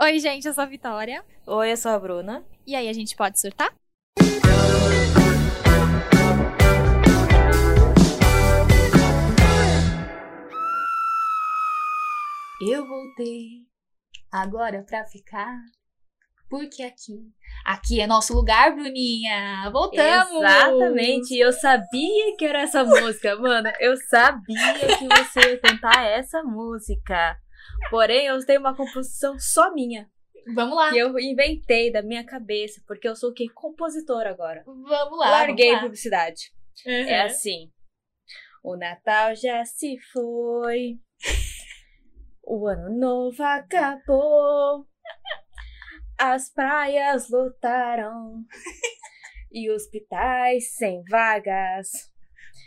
[0.00, 1.24] Oi, gente, eu sou a Vitória.
[1.46, 2.44] Oi, eu sou a Bruna.
[2.66, 3.72] E aí, a gente pode surtar?
[12.60, 13.66] Eu voltei
[14.32, 15.56] agora pra ficar.
[16.48, 17.30] Porque aqui.
[17.64, 19.70] Aqui é nosso lugar, Bruninha!
[19.70, 20.42] Voltamos!
[20.42, 23.70] Exatamente, eu sabia que era essa música, mano.
[23.78, 27.36] Eu sabia que você ia cantar essa música.
[27.90, 30.08] Porém, eu tenho uma composição só minha.
[30.54, 30.90] Vamos lá!
[30.90, 33.46] Que eu inventei da minha cabeça, porque eu sou o quê?
[33.54, 34.62] Compositora agora.
[34.66, 35.30] Vamos lá!
[35.30, 35.82] Larguei vamos lá.
[35.82, 36.52] publicidade.
[36.86, 36.92] Uhum.
[36.92, 37.70] É assim.
[38.62, 40.98] O Natal já se foi.
[42.44, 44.86] O ano novo acabou.
[46.18, 48.44] As praias lotaram.
[49.50, 52.11] E hospitais sem vagas.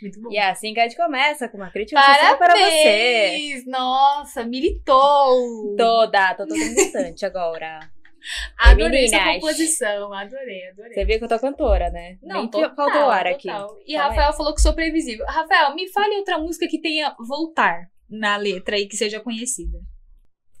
[0.02, 0.30] Muito bom.
[0.30, 2.60] E é assim que a gente começa com uma crítica social para você.
[2.60, 3.66] Parabéns!
[3.66, 5.76] Nossa, militou!
[5.76, 7.80] Toda, tô toda importante agora.
[8.58, 10.94] Adorei essa composição, adorei, adorei.
[10.94, 12.18] Você viu que eu tô cantora, né?
[12.22, 13.48] Não, Nem total, faltou ar aqui.
[13.48, 13.78] total.
[13.86, 14.16] E Fala aí.
[14.16, 15.24] Rafael falou que sou previsível.
[15.26, 19.78] Rafael, me fale outra música que tenha voltar na letra e que seja conhecida.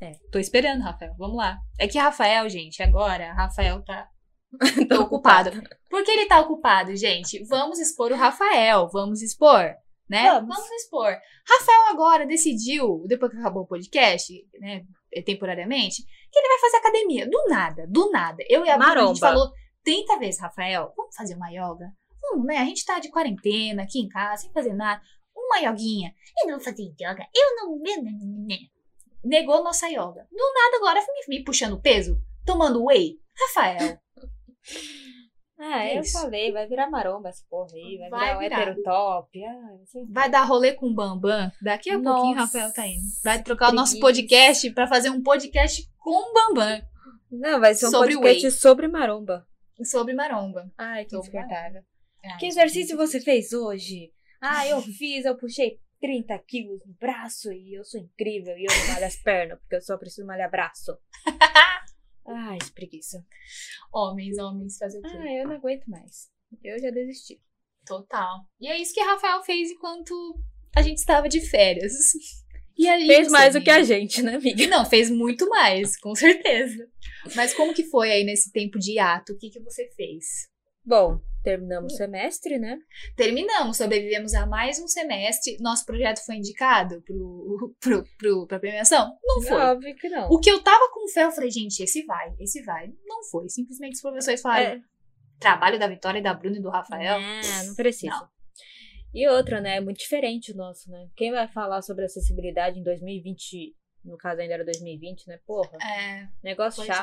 [0.00, 0.12] É.
[0.30, 1.14] Tô esperando, Rafael.
[1.18, 1.58] Vamos lá.
[1.78, 4.08] É que Rafael, gente, agora, Rafael tá
[4.88, 5.50] Tô ocupado.
[5.90, 7.44] Por que ele tá ocupado, gente?
[7.44, 8.88] Vamos expor o Rafael.
[8.92, 9.74] Vamos expor,
[10.08, 10.30] né?
[10.32, 10.58] Vamos.
[10.72, 11.16] expor.
[11.48, 14.84] Rafael agora decidiu, depois que acabou o podcast, né,
[15.24, 17.28] temporariamente, que ele vai fazer academia.
[17.28, 18.42] Do nada, do nada.
[18.48, 19.20] Eu e a Bruna, a gente Maromba.
[19.20, 19.52] falou
[19.84, 21.92] 30 vezes, Rafael, vamos fazer uma yoga?
[22.22, 22.58] Vamos, né?
[22.58, 25.00] A gente tá de quarentena aqui em casa, sem fazer nada.
[25.34, 26.12] Uma yoguinha.
[26.40, 27.26] Eu não vou fazer yoga.
[27.34, 27.78] Eu não...
[29.24, 30.26] Negou nossa yoga.
[30.30, 33.18] Do nada agora me, me puxando peso, tomando whey.
[33.38, 33.98] Rafael,
[35.58, 36.12] Ah, É eu isso.
[36.20, 38.60] falei, vai virar maromba essa porra aí, vai, Vai virar um virar.
[38.62, 39.44] heterotop.
[39.44, 41.50] Ah, você vai dar rolê com o Bambam?
[41.62, 43.02] Daqui a pouquinho o Nossa, Rafael tá indo.
[43.24, 46.82] Vai trocar o nosso podcast pra fazer um podcast com o Bambam
[47.30, 49.46] Não, vai ser um Sobre podcast sobre maromba.
[49.84, 50.70] sobre maromba.
[50.76, 51.82] Ai, que desconfortável.
[52.24, 54.12] Ah, Que exercício você fez hoje?
[54.42, 58.78] Ah, eu fiz, eu puxei 30 quilos no braço e eu sou incrível e eu
[58.78, 60.92] não malho as pernas, porque eu só preciso malhar braço.
[62.26, 63.24] Ai, que preguiça.
[63.92, 65.08] Homens, homens, fazer o quê?
[65.12, 66.28] Ah, eu não aguento mais.
[66.62, 67.40] Eu já desisti.
[67.86, 68.44] Total.
[68.60, 70.38] E é isso que Rafael fez enquanto
[70.74, 71.92] a gente estava de férias.
[72.76, 74.66] E aí, Fez você, mais do que a gente, né, amiga?
[74.66, 76.86] Não, fez muito mais, com certeza.
[77.34, 79.32] Mas como que foi aí nesse tempo de hiato?
[79.32, 80.46] O que, que você fez?
[80.86, 82.78] Bom, terminamos o semestre, né?
[83.16, 85.56] Terminamos, sobrevivemos a mais um semestre.
[85.60, 89.12] Nosso projeto foi indicado pro, pro, pro, pra premiação?
[89.24, 89.56] Não foi.
[89.60, 90.28] Óbvio que não.
[90.30, 92.92] O que eu tava com fé, eu falei, gente, esse vai, esse vai.
[93.04, 93.48] Não foi.
[93.48, 94.80] Simplesmente os professores falaram, É.
[95.40, 97.16] trabalho da Vitória, e da Bruna e do Rafael.
[97.18, 98.12] Ah, não precisa.
[98.12, 98.28] Não.
[99.12, 99.76] E outra, né?
[99.76, 101.08] É muito diferente o nosso, né?
[101.16, 103.74] Quem vai falar sobre acessibilidade em 2020,
[104.04, 105.40] no caso ainda era 2020, né?
[105.44, 107.02] Porra, É, negócio Pois é.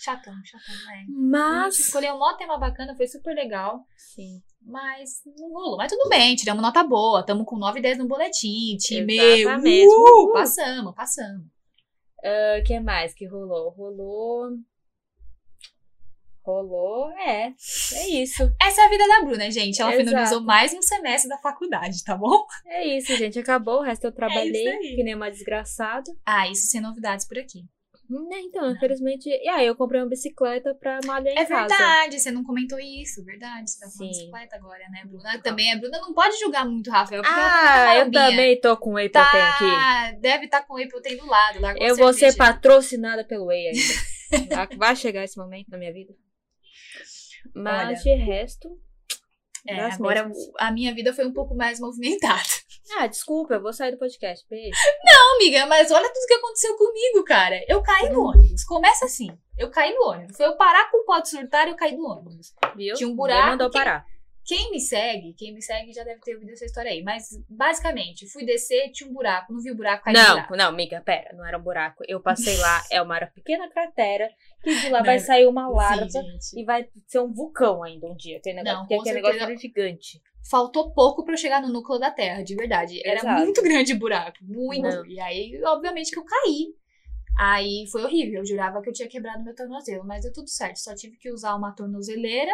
[0.00, 0.98] Chatão, chatão, é.
[1.00, 1.78] Gente Mas.
[1.78, 3.84] escolheu um maior tema bacana, foi super legal.
[3.96, 4.42] Sim.
[4.62, 5.76] Mas não rolou.
[5.76, 7.24] Mas tudo bem, tiramos nota boa.
[7.24, 8.76] Tamo com 9 e 10 no boletim.
[8.78, 9.16] Time.
[9.18, 9.86] Exatamente.
[9.86, 10.32] Uh, Uhul.
[10.32, 11.46] passamos, passamos.
[12.58, 13.70] O que mais que rolou?
[13.70, 14.48] Rolou.
[16.42, 17.54] Rolou, é.
[17.94, 18.42] É isso.
[18.60, 19.80] Essa é a vida da Bruna, gente.
[19.80, 20.08] Ela Exato.
[20.08, 22.44] finalizou mais um semestre da faculdade, tá bom?
[22.66, 23.38] É isso, gente.
[23.38, 23.78] Acabou.
[23.78, 24.94] O resto eu trabalhei aí.
[24.94, 26.10] que nem uma desgraçada.
[26.24, 27.64] Ah, isso sem novidades por aqui.
[28.08, 29.28] Né, Então, infelizmente.
[29.28, 31.68] E aí, eu comprei uma bicicleta pra malhar em É casa.
[31.74, 33.70] verdade, você não comentou isso, verdade.
[33.70, 34.20] Você tá com uma Sim.
[34.20, 35.38] bicicleta agora, né, Bruna?
[35.42, 37.22] Também a Bruna não pode julgar muito Rafael.
[37.22, 39.64] tá Ah, eu também tô com whey protein aqui.
[39.64, 41.58] Tá, deve estar com o whey protein do lado.
[41.80, 43.94] Eu vou ser patrocinada pelo Whey ainda.
[44.78, 46.12] Vai- chegar esse momento na minha vida.
[47.54, 48.68] Mas de resto.
[49.66, 50.50] É, agora mesmas.
[50.58, 52.42] a minha vida foi um pouco mais movimentada.
[52.98, 54.46] Ah, desculpa, eu vou sair do podcast.
[54.48, 54.76] Beijo.
[55.04, 57.60] Não, amiga, mas olha tudo que aconteceu comigo, cara.
[57.66, 58.64] Eu caí no ônibus.
[58.64, 59.28] Começa assim.
[59.56, 60.36] Eu caí no ônibus.
[60.36, 62.52] Foi eu parar com o pode surtar e eu caí no ônibus.
[62.76, 62.94] Viu?
[62.94, 64.04] Tinha um buraco mandou que- parar.
[64.46, 67.02] Quem me segue, quem me segue já deve ter ouvido essa história aí.
[67.02, 69.50] Mas, basicamente, fui descer, tinha um buraco.
[69.50, 70.56] Não vi o buraco, caí no Não, buraco.
[70.56, 71.34] não, amiga, pera.
[71.34, 72.04] Não era um buraco.
[72.06, 74.28] Eu passei lá, é uma pequena cratera
[74.62, 78.06] que de lá Não, vai sair uma larva Sim, e vai ser um vulcão ainda
[78.06, 78.36] um dia.
[78.36, 80.20] Aquele negócio, Não, porque com aquele negócio gigante.
[80.50, 83.00] Faltou pouco pra eu chegar no núcleo da Terra, de verdade.
[83.04, 83.42] Era Exato.
[83.42, 84.36] muito grande o buraco.
[84.42, 84.82] Muito.
[84.82, 85.06] Não.
[85.06, 86.74] E aí, obviamente, que eu caí.
[87.38, 88.40] Aí foi horrível.
[88.40, 90.76] Eu jurava que eu tinha quebrado meu tornozelo, mas deu tudo certo.
[90.76, 92.52] Só tive que usar uma tornozeleira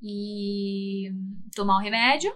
[0.00, 1.10] e
[1.54, 2.32] tomar um remédio.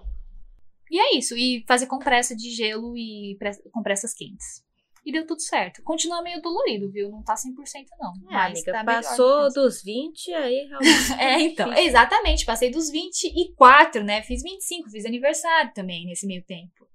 [0.91, 1.37] E é isso.
[1.37, 4.65] E fazer compressa de gelo e pre- compressas quentes.
[5.07, 5.85] E deu tudo certo.
[5.85, 7.09] Continua meio dolorido, viu?
[7.09, 8.13] Não tá 100% não.
[8.29, 11.13] Ah, mas amiga, tá passou dos 20, aí realmente.
[11.23, 11.89] é, então, Difícil.
[11.89, 12.45] exatamente.
[12.45, 14.21] Passei dos 24, né?
[14.25, 16.89] Fiz 25, fiz aniversário também nesse meio tempo.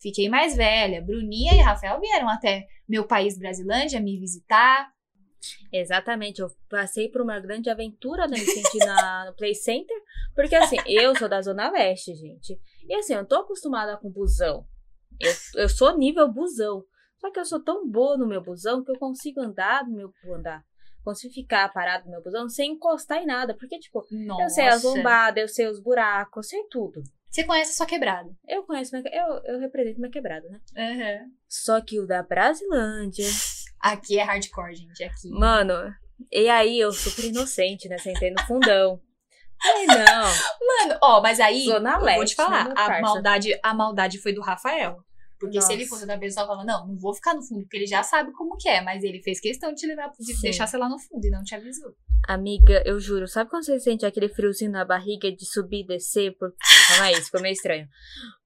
[0.00, 1.02] Fiquei mais velha.
[1.02, 4.90] Bruninha e Rafael vieram até meu país, Brasilândia, me visitar.
[5.70, 8.36] Exatamente, eu passei por uma grande aventura né,
[8.84, 9.96] na, no Play Center,
[10.34, 12.58] porque assim, eu sou da Zona Leste, gente.
[12.86, 14.66] E assim, eu tô acostumada com busão.
[15.18, 16.84] Eu, eu sou nível busão.
[17.20, 20.12] Só que eu sou tão boa no meu busão que eu consigo andar no meu
[20.34, 20.64] andar.
[21.04, 23.54] Consigo ficar parado no meu busão sem encostar em nada.
[23.54, 24.42] Porque, tipo, Nossa.
[24.42, 27.02] eu sei as lombadas, eu sei os buracos, eu sei tudo.
[27.30, 28.28] Você conhece a sua quebrada.
[28.48, 30.60] Eu conheço minha, eu, eu represento minha quebrada, né?
[30.76, 31.32] Uhum.
[31.48, 33.26] Só que o da Brasilândia.
[33.78, 35.04] Aqui é hardcore, gente.
[35.04, 35.30] Aqui.
[35.30, 35.94] Mano,
[36.30, 37.98] e aí eu super inocente, né?
[37.98, 39.00] Sentei no fundão.
[39.62, 39.96] Falei, não.
[39.96, 41.66] Mano, ó, mas aí.
[41.66, 42.68] Zona eu vou Leste, te falar.
[42.68, 45.04] né, a, maldade, a maldade foi do Rafael.
[45.40, 45.94] Porque se ele Nossa.
[45.94, 48.56] fosse da pessoa, falava, não, não vou ficar no fundo, porque ele já sabe como
[48.58, 48.82] que é.
[48.82, 50.42] Mas ele fez questão de te levar, de Sim.
[50.42, 51.94] deixar você lá no fundo e não te avisou.
[52.28, 56.36] Amiga, eu juro, sabe quando você sente aquele friozinho na barriga de subir e descer?
[56.36, 56.52] Por...
[56.88, 57.88] Calma aí, isso ficou meio estranho.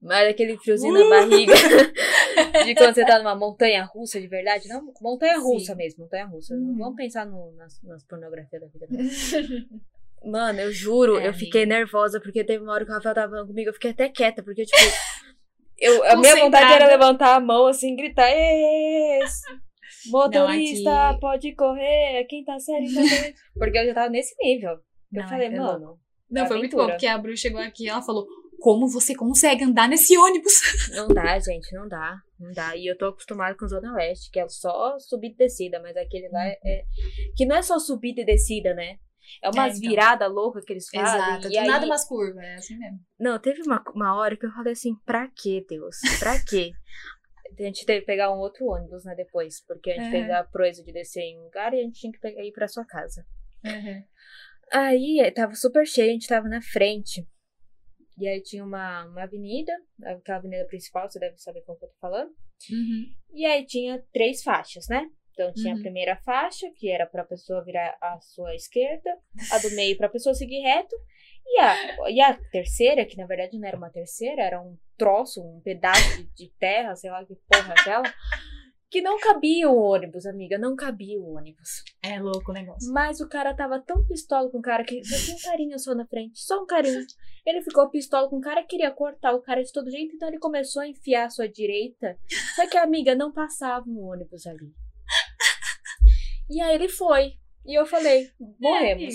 [0.00, 1.52] Mas aquele friozinho na barriga
[2.64, 4.68] de quando você tá numa montanha russa de verdade.
[4.68, 5.78] Não, montanha russa Sim.
[5.78, 6.54] mesmo, montanha russa.
[6.54, 6.60] Uhum.
[6.60, 9.80] Não vamos pensar no- nas, nas pornografias da vida, não.
[10.30, 11.34] Mano, eu juro, É, eu amiga.
[11.38, 14.08] fiquei nervosa porque teve uma hora que o Rafael tava falando comigo, eu fiquei até
[14.08, 14.96] quieta, porque, tipo,
[15.78, 19.32] eu, a minha vontade era levantar a mão assim e gritar: "Ês,
[20.10, 24.72] Motorista, aqui- pode correr, é quinta série, quinta série." Porque eu já tava nesse nível.
[25.12, 25.98] Eu Não, falei, é mano,
[26.30, 26.94] Não, foi muito bom, aventura.
[26.94, 28.26] porque a Bru chegou aqui e ela falou:
[28.60, 30.52] Como você consegue andar nesse ônibus?
[30.94, 32.76] não dá, gente, não dá, não dá.
[32.76, 36.28] E eu tô acostumada com Zona Leste, que é só subida e descida, mas aquele
[36.30, 36.58] lá é.
[36.64, 36.84] é-
[37.36, 38.96] Que não é só subida e descida, né?
[39.42, 39.90] É umas então.
[39.90, 41.20] viradas loucas que eles fazem.
[41.20, 41.66] Exato, e aí...
[41.66, 42.98] nada umas curvas, é assim mesmo.
[43.18, 45.96] Não, teve uma, uma hora que eu falei assim, pra quê, Deus?
[46.18, 46.72] Pra quê?
[47.56, 49.64] A gente teve que pegar um outro ônibus, né, depois.
[49.64, 50.10] Porque a gente Uhum.
[50.10, 52.50] fez a proeza de descer em um lugar e a gente tinha que pegar, ir
[52.52, 53.24] pra sua casa.
[53.64, 54.02] Uhum.
[54.72, 57.24] Aí eh, tava super cheio, a gente tava na frente.
[58.18, 59.72] E aí tinha uma, uma avenida,
[60.04, 62.30] aquela avenida principal, você deve saber como que eu tô falando.
[62.70, 63.04] Uhum.
[63.32, 65.08] E aí tinha três faixas, né?
[65.34, 65.80] Então tinha Uhum.
[65.80, 69.10] a primeira faixa, que era pra pessoa virar à sua esquerda,
[69.50, 70.94] a do meio pra pessoa seguir reto,
[71.46, 75.42] e a, e a terceira, que na verdade não era uma terceira, era um troço,
[75.42, 78.14] um pedaço de, terra, sei lá que porra é aquela,
[78.88, 81.82] que não cabia o ônibus, amiga, não cabia o ônibus.
[82.00, 82.92] É louco o negócio.
[82.92, 85.94] Mas o cara tava tão pistola com o cara que só tinha um carinho só
[85.96, 87.04] na frente, só um carinho.
[87.44, 90.38] Ele ficou pistola com o cara, queria cortar o cara de todo jeito, então ele
[90.38, 92.16] começou a enfiar a sua direita.
[92.54, 94.72] Só que a amiga não passava um ônibus ali.
[96.50, 97.32] E aí ele foi.
[97.66, 98.28] E eu falei,
[98.60, 99.14] morremos.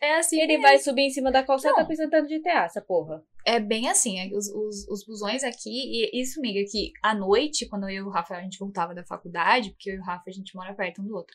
[0.00, 0.40] É assim.
[0.40, 3.20] ele vai subir em cima da calçada tá apresentando de GTA, essa porra.
[3.44, 7.66] É bem assim, é, os, os, os busões aqui, e isso, amiga, que à noite,
[7.66, 10.24] quando eu e o Rafa, a gente voltava da faculdade, porque eu e o Rafa,
[10.28, 11.34] a gente mora perto um do outro,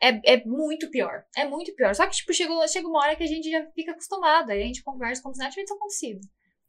[0.00, 1.94] é, é muito pior, é muito pior.
[1.94, 4.66] Só que, tipo, chegou, chega uma hora que a gente já fica acostumado, aí a
[4.66, 6.20] gente conversa como se nada tivesse acontecido.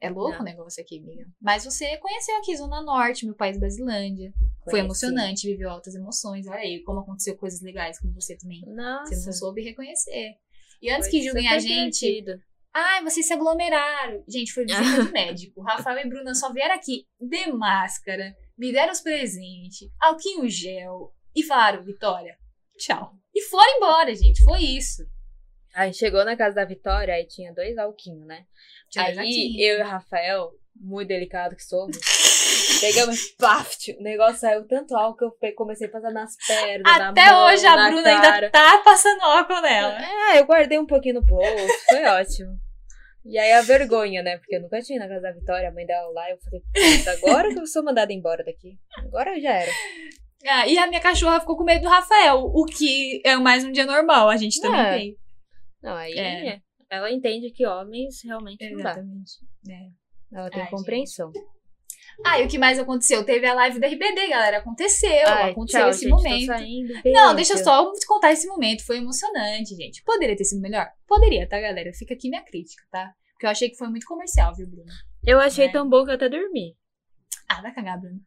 [0.01, 0.41] É louco Não.
[0.41, 1.25] o negócio aqui, amiga.
[1.41, 4.33] Mas você conheceu aqui Zona Norte, meu país Brasilândia.
[4.63, 4.85] Foi Conheci.
[4.85, 6.47] emocionante, viveu altas emoções.
[6.47, 8.61] Olha aí como aconteceu coisas legais com você também.
[8.67, 9.15] Nossa.
[9.15, 10.35] Você não soube reconhecer.
[10.81, 12.23] E antes foi que julguem a gente.
[12.73, 14.21] Ai, vocês se aglomeraram.
[14.27, 15.61] Gente, foi visita de médico.
[15.61, 21.41] Rafael e Bruna só vieram aqui de máscara, me deram os presentes, alquinho gel e
[21.41, 22.37] falaram, Vitória,
[22.77, 23.13] tchau.
[23.33, 24.43] E foram embora, gente.
[24.43, 25.03] Foi isso.
[25.75, 28.45] Aí chegou na casa da Vitória, aí tinha dois alquinhos, né?
[28.89, 31.97] Tinha Aí eu e o Rafael, muito delicado que somos,
[32.79, 37.09] pegamos paft, o negócio saiu tanto álcool que eu comecei a passar nas pernas, na
[37.09, 38.35] Até mão, hoje a na Bruna cara.
[38.35, 39.97] ainda tá passando álcool nela.
[40.33, 42.57] É, eu guardei um pouquinho no bolso, foi ótimo.
[43.25, 44.37] E aí a vergonha, né?
[44.37, 46.61] Porque eu nunca tinha ido na casa da Vitória, a mãe dela lá, eu falei,
[46.73, 48.77] "Putz, agora que eu sou mandada embora daqui.
[48.99, 49.71] Agora já era.
[50.47, 53.71] Ah, e a minha cachorra ficou com medo do Rafael, o que é mais um
[53.71, 54.97] dia normal, a gente também É.
[54.97, 55.17] tem.
[55.85, 56.61] Não, aí É.
[56.89, 58.91] ela entende que homens realmente não dá.
[58.91, 59.31] Exatamente.
[59.69, 60.37] É.
[60.37, 61.31] Ela tem Ai, compreensão.
[62.25, 63.25] Ah, e o que mais aconteceu?
[63.25, 64.57] Teve a live da RBD, galera.
[64.57, 66.45] Aconteceu, Ai, aconteceu tchau, esse gente, momento.
[66.47, 66.93] saindo.
[67.05, 68.85] Não, deixa eu só te contar esse momento.
[68.85, 70.01] Foi emocionante, gente.
[70.03, 70.87] Poderia ter sido melhor?
[71.07, 71.91] Poderia, tá, galera?
[71.93, 73.11] Fica aqui minha crítica, tá?
[73.33, 74.89] Porque eu achei que foi muito comercial, viu, Bruno?
[75.25, 75.73] Eu achei né?
[75.73, 76.75] tão bom que eu até dormi.
[77.49, 78.19] Ah, vai cagar, Bruno.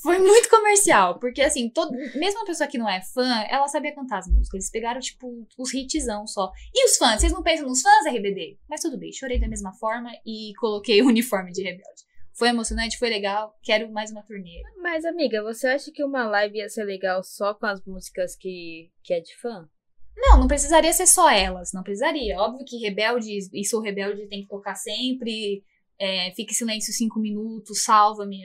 [0.00, 3.94] Foi muito comercial, porque assim, todo, mesmo a pessoa que não é fã, ela sabia
[3.94, 4.54] cantar as músicas.
[4.54, 6.50] Eles pegaram, tipo, os hitzão só.
[6.74, 7.20] E os fãs?
[7.20, 8.58] Vocês não pensam nos fãs RBD?
[8.68, 12.02] Mas tudo bem, chorei da mesma forma e coloquei o uniforme de rebelde.
[12.34, 13.54] Foi emocionante, foi legal.
[13.62, 14.62] Quero mais uma turnê.
[14.80, 18.90] Mas, amiga, você acha que uma live ia ser legal só com as músicas que,
[19.02, 19.68] que é de fã?
[20.16, 22.38] Não, não precisaria ser só elas, não precisaria.
[22.38, 25.62] Óbvio que rebelde e sou rebelde tem que tocar sempre.
[25.98, 28.44] É, fique em silêncio cinco minutos, salva-me.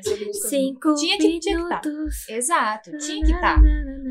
[0.49, 1.81] Cinco Tinha que- tinha que tá.
[2.29, 3.57] Exato, tinha que estar.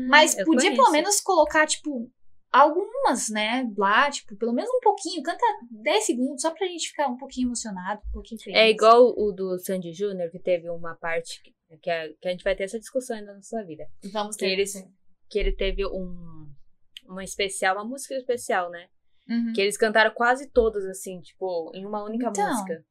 [0.09, 0.75] Mas Eu podia conheço.
[0.81, 2.11] pelo menos colocar, tipo,
[2.51, 3.69] algumas, né?
[3.77, 5.21] Lá, tipo, pelo menos um pouquinho.
[5.23, 8.57] Canta 10 segundos, só pra gente ficar um pouquinho emocionado, um pouquinho feliz.
[8.59, 12.31] É igual o do Sandy Júnior, que teve uma parte que, que, a, que a
[12.31, 13.85] gente vai ter essa discussão ainda na sua vida.
[14.11, 14.51] Vamos que ter.
[14.51, 14.73] eles-
[15.29, 16.47] Que ele teve um,
[17.07, 18.87] uma especial, uma música especial, né?
[19.29, 19.51] Uhum.
[19.53, 22.83] Que eles cantaram quase todas, assim, tipo, em uma única Então, música.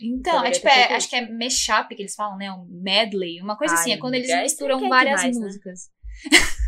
[0.00, 2.50] Então, é Poderia tipo, é- acho que é mashup que eles falam, né?
[2.50, 3.90] Um medley, uma coisa assim.
[3.92, 5.44] Ai, É quando eles misturam é várias demais, né?
[5.46, 5.80] músicas.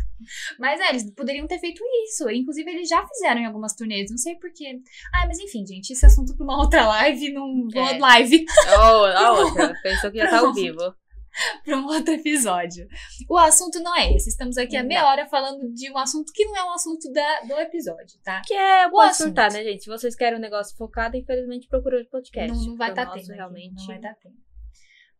[0.59, 2.29] mas é, eles poderiam ter feito isso.
[2.29, 4.09] Inclusive, eles já fizeram em algumas turnês.
[4.09, 4.79] Não sei porquê.
[5.13, 7.97] Ah, mas enfim, gente, esse assunto pra uma outra live, num É.
[7.97, 8.45] live,
[8.77, 9.73] Oh, a outra.
[9.83, 10.95] Pensou que já tá ao vivo.
[11.63, 12.87] pra um outro episódio.
[13.29, 14.29] O assunto não é esse.
[14.29, 15.07] Estamos aqui há meia Não.
[15.09, 18.41] hora falando de um assunto que não é um assunto da, do episódio, tá?
[18.45, 19.27] Que é, O pode assunto.
[19.27, 19.83] surtar, né, gente?
[19.83, 22.51] Se vocês querem um negócio focado, infelizmente procura outro podcast.
[22.57, 23.31] Não, não vai o dar tempo.
[23.31, 23.75] realmente.
[23.75, 24.35] Não vai dar tempo.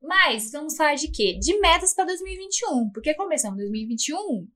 [0.02, 1.38] Mas vamos falar de quê?
[1.40, 2.90] De metas para 2021.
[2.92, 4.48] Porque começamos 2021,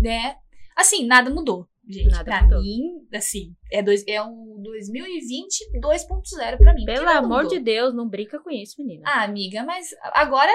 [0.00, 0.36] né?
[0.74, 2.10] Assim, nada mudou, gente.
[2.10, 2.60] Nada pra mudou.
[2.62, 6.84] mim, assim, é, dois, é um 2020 2.0 pra mim.
[6.84, 7.58] Pelo amor mudou.
[7.58, 9.02] de Deus, não brinca com isso, menina.
[9.06, 10.52] Ah, amiga, mas agora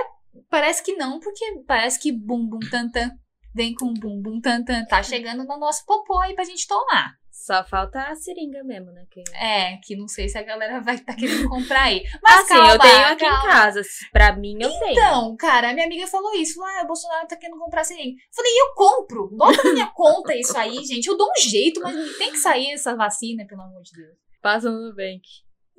[0.50, 3.12] parece que não, porque parece que bum bum tantan
[3.54, 4.86] vem com bum bum tantan.
[4.86, 7.14] Tá chegando no nosso popô aí pra gente tomar.
[7.32, 9.04] Só falta a seringa mesmo, né?
[9.10, 9.24] Que...
[9.36, 12.04] É, que não sei se a galera vai estar querendo comprar aí.
[12.22, 13.40] Mas assim, calma, eu tenho aqui calma.
[13.40, 13.82] em casa.
[14.12, 14.92] Pra mim, eu tenho.
[14.92, 16.62] Então, cara, minha amiga falou isso.
[16.64, 18.16] Ah, o Bolsonaro tá querendo comprar seringa.
[18.36, 19.30] Falei, eu compro.
[19.36, 21.08] Bota na minha conta isso aí, gente.
[21.08, 24.16] Eu dou um jeito, mas tem que sair essa vacina, pelo amor de Deus.
[24.40, 25.22] Passa no Nubank.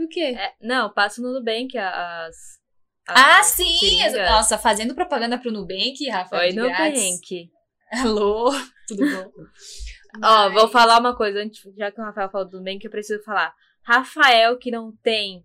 [0.00, 0.35] O quê?
[0.37, 2.61] É, não, passa no Nubank as.
[3.09, 3.99] Ah, as sim!
[4.28, 6.37] Nossa, fazendo propaganda pro Nubank, Rafa.
[6.38, 6.52] Oi.
[6.52, 7.50] Nubank.
[8.02, 8.50] Alô,
[8.87, 9.30] tudo bom?
[10.23, 13.23] Ó, vou falar uma coisa, antes, já que o Rafael falou do Nubank, eu preciso
[13.23, 13.54] falar.
[13.82, 15.44] Rafael, que não tem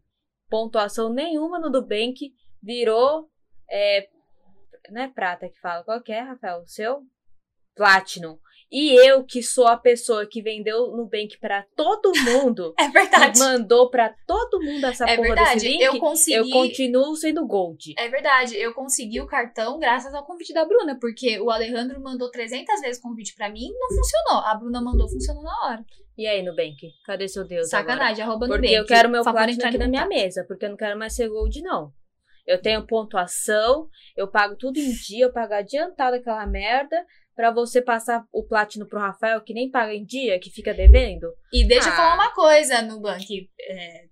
[0.49, 3.29] pontuação nenhuma no Nubank, virou.
[3.69, 4.07] É,
[4.89, 5.83] não é prata que fala.
[5.83, 6.61] Qual que é, Rafael?
[6.61, 7.01] O seu?
[7.75, 8.37] Platinum.
[8.69, 13.39] E eu, que sou a pessoa que vendeu Nubank pra todo mundo, É verdade.
[13.39, 15.53] mandou pra todo mundo essa É porra verdade.
[15.53, 16.35] desse link, eu consegui.
[16.35, 17.93] eu continuo sendo Gold.
[17.97, 22.29] É verdade, eu consegui o cartão graças ao convite da Bruna, porque o Alejandro mandou
[22.29, 24.43] 300 vezes convite pra mim não funcionou.
[24.45, 25.85] A Bruna mandou, funcionou na hora.
[26.17, 26.75] E aí, Nubank?
[27.05, 27.93] Cadê seu Deus agora?
[27.93, 28.73] Sacanagem, arroba Porque Nubank.
[28.73, 31.61] eu quero meu Platinum aqui na minha mesa, porque eu não quero mais ser Gold,
[31.61, 31.93] não.
[32.45, 37.05] Eu tenho pontuação, eu pago tudo em dia, eu pago adiantado aquela merda,
[37.37, 41.31] pra você passar o Platinum pro Rafael, que nem paga em dia, que fica devendo.
[41.53, 41.95] E deixa eu Ah.
[41.95, 43.47] falar uma coisa, Nubank.
[43.61, 44.05] É,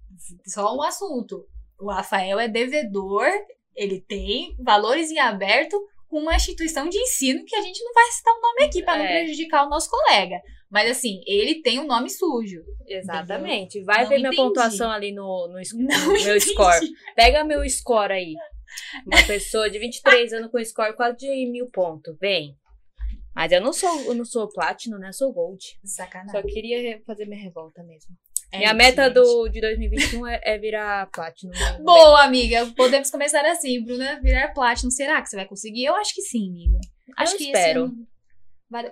[0.45, 1.45] só um assunto.
[1.79, 3.27] O Rafael é devedor,
[3.75, 5.75] ele tem valores em aberto
[6.07, 8.95] com uma instituição de ensino que a gente não vai citar o nome aqui pra
[8.95, 9.23] não É.
[9.23, 10.39] prejudicar o nosso colega.
[10.69, 12.63] Mas assim, ele tem um nome sujo.
[12.87, 13.83] Exatamente.
[13.83, 14.41] Vai Não ver minha entendi.
[14.43, 16.39] pontuação ali no, no, Não no meu entendi.
[16.41, 16.87] score.
[17.15, 18.33] Pega meu score aí.
[19.05, 22.15] Uma pessoa de 23 anos com score quase de mil pontos.
[22.19, 22.55] Vem.
[23.35, 25.09] Mas eu não sou, eu não sou Platinum, né?
[25.09, 25.61] Eu sou Gold.
[25.83, 26.31] Sacanagem.
[26.41, 28.15] Só queria fazer minha revolta mesmo.
[28.51, 29.13] É minha meta gente.
[29.15, 31.51] do, de 2021 é, é virar Platinum.
[31.79, 32.65] no Boa, amiga.
[32.77, 34.21] Podemos começar assim, Bruna.
[34.21, 34.89] Virar Platinum.
[34.89, 35.83] Será que você vai conseguir?
[35.85, 36.79] Eu acho que sim, amiga.
[37.17, 37.91] Acho que esse espero.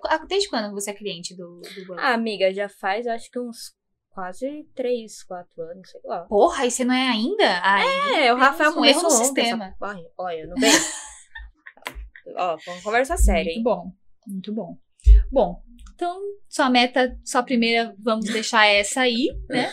[0.09, 1.93] Ah, Desde quando você é cliente do, do?
[1.99, 3.73] Ah, amiga, já faz acho que uns
[4.09, 6.25] quase 3, 4 anos, sei lá.
[6.25, 7.59] Porra, e você não é ainda?
[7.63, 9.65] Ai, É, o Rafael um começou erro no ontem sistema.
[9.65, 10.69] essa- Olha, olha, não vem?
[12.37, 13.63] Ó, vamos conversar sério, Muito hein?
[13.63, 13.91] bom,
[14.27, 14.77] muito bom.
[15.31, 15.61] Bom,
[15.93, 19.71] então, sua meta, sua primeira, vamos deixar essa aí, né?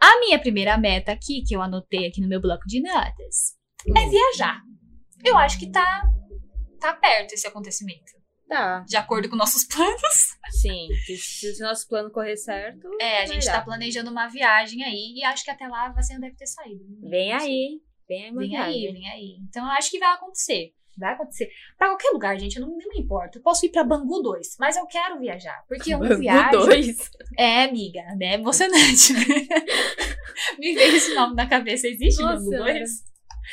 [0.00, 3.56] A minha primeira meta aqui, que eu anotei aqui no meu bloco de notas,
[3.96, 4.60] é viajar.
[5.24, 6.04] Eu acho que tá,
[6.80, 8.16] tá perto esse acontecimento.
[8.48, 10.36] Tá, De acordo com nossos planos.
[10.60, 10.86] sim.
[11.18, 12.88] Se, o nosso plano correr certo.
[13.00, 13.54] É, a gente dar.
[13.54, 16.84] tá planejando uma viagem aí e acho que até lá a vacina deve ter saído.
[17.02, 19.36] Vem aí, vem aí, uma Vem aí, vem aí.
[19.48, 20.72] Então eu acho que vai acontecer.
[20.98, 21.50] Vai acontecer.
[21.76, 23.36] Pra qualquer lugar, gente, eu não, não me importo.
[23.38, 25.62] Eu posso ir pra Bangu 2, mas eu quero viajar.
[25.68, 26.50] Porque eu não Bangu viajo.
[26.58, 27.10] dois.
[27.38, 28.34] É, amiga, né?
[28.34, 29.12] Emocionante.
[30.58, 31.86] me veio esse nome na cabeça.
[31.86, 32.90] Existe Nossa, Bangu 2?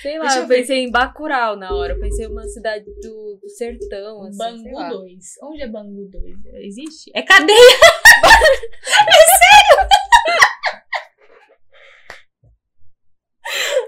[0.01, 0.55] Sei lá, Deixa eu eu ver.
[0.61, 1.93] pensei em Bacurau na hora.
[1.93, 4.37] Eu pensei em uma cidade do, do sertão, assim.
[4.37, 4.89] Bangu lá.
[4.89, 5.23] 2.
[5.43, 6.35] Onde é Bangu 2?
[6.63, 7.11] Existe?
[7.13, 7.59] É cadeia!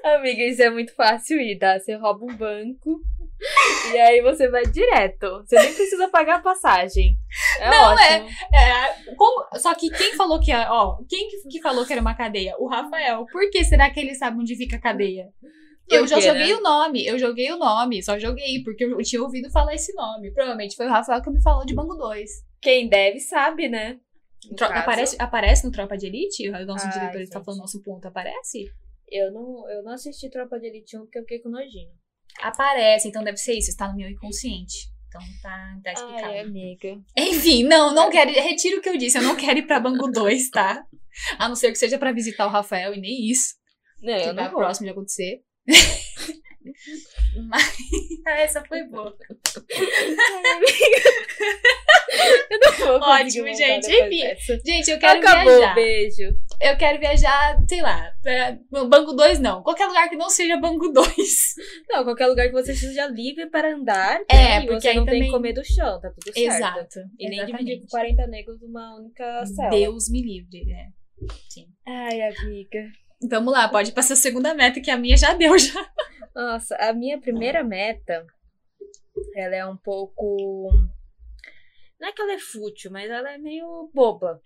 [0.06, 1.80] Amiga, isso é muito fácil ir, tá?
[1.80, 3.02] Você rouba um banco
[3.92, 5.44] e aí você vai direto.
[5.44, 7.18] Você nem precisa pagar a passagem.
[7.60, 8.30] É Não, ótimo.
[8.54, 12.14] É, como- só que quem falou que, é- ó, quem que, falou que era uma
[12.14, 12.56] cadeia?
[12.60, 13.26] O Rafael.
[13.32, 15.30] Por que será que ele sabe onde fica a cadeia?
[15.90, 16.56] Por Eu já joguei né?
[16.56, 20.32] o nome, eu joguei o nome, só joguei, porque eu tinha ouvido falar esse nome.
[20.32, 22.30] Provavelmente foi o Rafael que me falou de Bangu 2.
[22.62, 23.98] Quem deve sabe, né?
[24.80, 26.48] Aparece, aparece no Tropa de Elite?
[26.50, 28.66] O nosso diretor está falando nosso ponto, aparece?
[29.10, 31.92] Eu não, eu não assisti Tropa de Elite 1 porque eu fiquei com nojinho.
[32.42, 34.90] Aparece, então deve ser isso, está no meu inconsciente.
[35.08, 36.26] Então tá, tá explicado.
[36.28, 37.00] Ai, amiga.
[37.16, 38.32] Enfim, não, não quero.
[38.32, 40.84] Retiro o que eu disse, eu não quero ir pra Bangu 2, tá?
[41.40, 43.54] A não ser que seja pra visitar o Rafael e nem isso.
[44.02, 44.60] Não, que eu tá não vou.
[44.60, 45.42] próximo de acontecer.
[47.48, 47.78] Mas
[48.26, 49.16] essa foi boa.
[52.50, 53.88] Eu não vou Ótimo, gente.
[53.88, 54.22] Enfim.
[54.66, 55.76] Gente, eu quero Acabou, viajar.
[55.76, 56.36] beijo.
[56.62, 59.62] Eu quero viajar, sei lá, pra Banco 2 não.
[59.62, 61.06] Qualquer lugar que não seja Banco 2.
[61.90, 64.22] Não, qualquer lugar que você seja livre para andar.
[64.30, 66.38] É, porque você aí não tem também- que comer do chão, tá tudo certo.
[66.38, 67.00] Exato.
[67.20, 69.70] E nem dividir com 40 negros numa única cela.
[69.70, 70.90] Deus me livre, né?
[71.88, 72.84] Ai, amiga.
[73.30, 75.90] Vamos lá, pode passar a segunda meta, que a minha já deu já.
[76.36, 78.26] Nossa, a minha primeira meta,
[79.36, 80.70] ela é um pouco.
[82.00, 84.42] Não é que ela é fútil, mas ela é meio boba.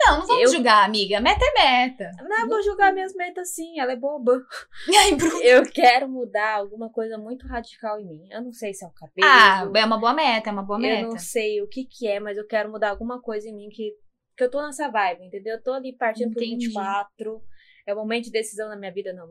[0.00, 1.20] Não, não vamos Eu- julgar, amiga.
[1.20, 2.10] Meta é meta.
[2.22, 4.40] Não, eu vou julgar minhas metas sim, ela é boba.
[4.96, 5.16] Ai.
[5.42, 8.28] Eu quero mudar alguma coisa muito radical em mim.
[8.30, 9.26] Eu não sei se é o cabelo.
[9.28, 11.08] Ah, é uma boa meta, é uma boa eu meta.
[11.08, 13.92] não sei o que que é, mas eu quero mudar alguma coisa em mim que,
[14.36, 15.56] que eu tô nessa vibe, entendeu?
[15.56, 16.66] Eu tô ali partindo pro Entendi.
[16.66, 17.42] 24.
[17.86, 19.12] É o momento de decisão na minha vida.
[19.14, 19.26] Não,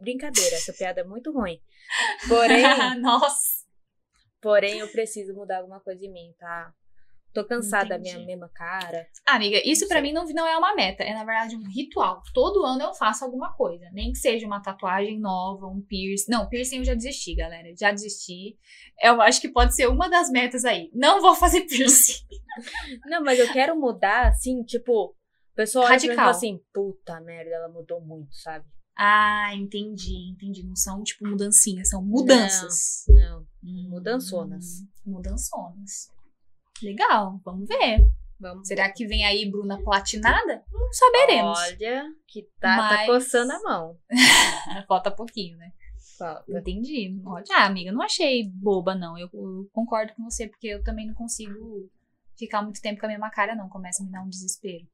[0.00, 1.58] brincadeira, essa piada é muito ruim.
[2.28, 2.62] Porém,
[3.00, 3.64] Nossa.
[4.40, 6.72] porém, eu preciso mudar alguma coisa em mim, tá?
[7.32, 9.06] Tô cansada da minha mesma cara.
[9.26, 10.02] Ah, amiga, isso Não pra sei.
[10.02, 12.22] mim não, não é uma meta, é na verdade um ritual.
[12.34, 16.30] Todo ano eu faço alguma coisa, nem que seja uma tatuagem nova, um piercing.
[16.30, 18.58] Não, piercing eu já desisti, galera, já desisti.
[19.00, 20.90] Eu acho que pode ser uma das metas aí.
[20.92, 22.22] Não vou fazer piercing.
[23.06, 25.14] Não, mas eu quero mudar, assim, tipo, o
[25.54, 26.28] pessoal olha Radical.
[26.28, 28.66] assim, puta merda, ela mudou muito, sabe?
[28.94, 30.62] Ah, entendi, entendi.
[30.62, 33.04] Não são tipo mudancinhas, são mudanças.
[33.08, 34.82] Não, Hum, mudançonas.
[35.06, 36.10] Mudançonas.
[36.82, 38.06] Legal, vamos ver.
[38.40, 38.66] vamos.
[38.66, 40.64] Será que vem aí Bruna platinada?
[40.72, 41.58] Não saberemos.
[41.58, 43.96] Olha, que tá, tá Mas- coçando a mão.
[44.88, 45.72] Falta pouquinho, né?
[46.18, 46.58] Falta.
[46.58, 47.20] Entendi.
[47.24, 49.16] Olha, ah, amiga, não achei boba, não.
[49.18, 51.88] Eu, eu concordo com você, porque eu também não consigo
[52.38, 53.68] ficar muito tempo com a mesma cara, não.
[53.68, 54.86] Começa a me dar um desespero.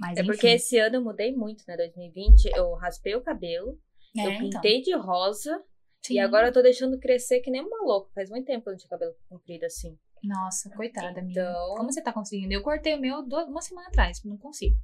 [0.00, 0.30] Mas, É enfim.
[0.30, 1.76] porque esse ano eu mudei muito, né?
[1.76, 3.78] 2020, eu raspei o cabelo,
[4.16, 4.60] É, eu então.
[4.60, 5.62] pintei de rosa
[6.04, 6.14] Sim.
[6.14, 8.10] e agora eu tô deixando crescer que nem uma louca.
[8.14, 9.96] Faz muito tempo que eu não tinha cabelo comprido assim.
[10.24, 11.20] Nossa, coitada.
[11.20, 12.52] Então, Como você tá conseguindo?
[12.52, 14.76] Eu cortei o meu uma semana atrás, não consigo.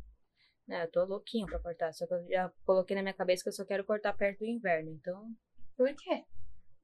[0.68, 1.92] né, eu tô louquinha pra cortar.
[1.92, 4.46] Só que eu já coloquei na minha cabeça que eu só quero cortar perto do
[4.46, 4.90] inverno.
[4.92, 5.28] Então,
[5.76, 6.24] Por quê?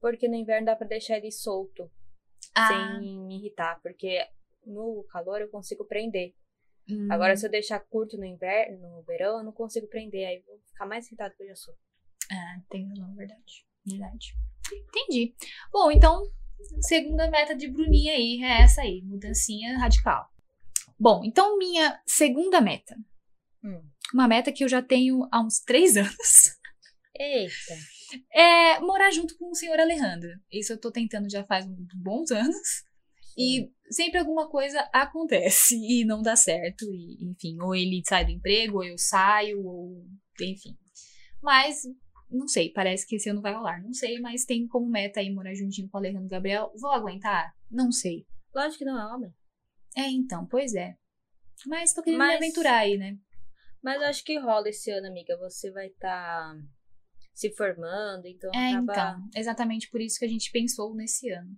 [0.01, 1.91] porque no inverno dá pra deixar ele solto,
[2.55, 3.81] Ah, sem me irritar.
[3.83, 4.27] Porque
[4.65, 6.35] no calor eu consigo prender.
[6.89, 10.27] hum, Agora, se eu deixar curto no inverno, no verão, eu não consigo prender.
[10.27, 11.75] Aí vou ficar mais irritado que eu já sou.
[12.33, 13.67] Ah, tem razão, verdade.
[13.87, 14.35] Verdade.
[14.73, 15.35] Entendi.
[15.73, 16.23] Bom, então,
[16.81, 20.29] segunda meta de Bruninha aí é essa aí, mudancinha radical.
[20.99, 22.97] Bom, então minha segunda meta.
[23.63, 23.83] Hum.
[24.15, 26.57] Uma meta que eu já tenho há uns três anos.
[27.19, 27.75] Eita.
[28.33, 30.31] É morar junto com o senhor Alejandro.
[30.51, 32.85] Isso eu tô tentando já faz uns bons anos.
[33.37, 36.85] E sempre alguma coisa acontece e não dá certo.
[36.85, 40.07] E, enfim, ou ele sai do emprego, ou eu saio, ou
[40.41, 40.77] enfim.
[41.43, 41.83] Mas,
[42.31, 43.83] não sei, parece que esse ano vai rolar.
[43.83, 46.73] Não sei, mas tem como meta aí morar juntinho com o Alejandro Gabriel.
[46.81, 47.55] Vou aguentar?
[47.71, 48.27] Não sei.
[48.55, 49.33] Lógico que não é homem.
[49.97, 50.97] É, então, pois é.
[51.67, 53.17] Mas tô querendo me Mas- aventurar aí, né?
[53.83, 55.37] Mas eu acho que rola esse ano, amiga.
[55.39, 56.55] Você vai estar
[57.35, 58.93] se formando, então É, acaba...
[58.93, 59.29] então.
[59.37, 61.51] Exatamente por isso que a gente pensou nesse ano.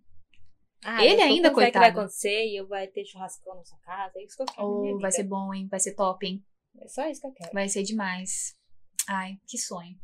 [0.85, 1.87] Ah, Ele ainda, fé que vai coitado.
[2.00, 4.12] acontecer e eu vai ter churrascão na sua casa.
[4.16, 4.66] É isso que eu quero.
[4.66, 5.66] Oh, vai ser bom, hein?
[5.68, 6.44] Vai ser top, hein?
[6.81, 7.50] É só isso que eu quero.
[7.52, 8.54] Vai ser demais.
[9.09, 9.96] Ai, que sonho.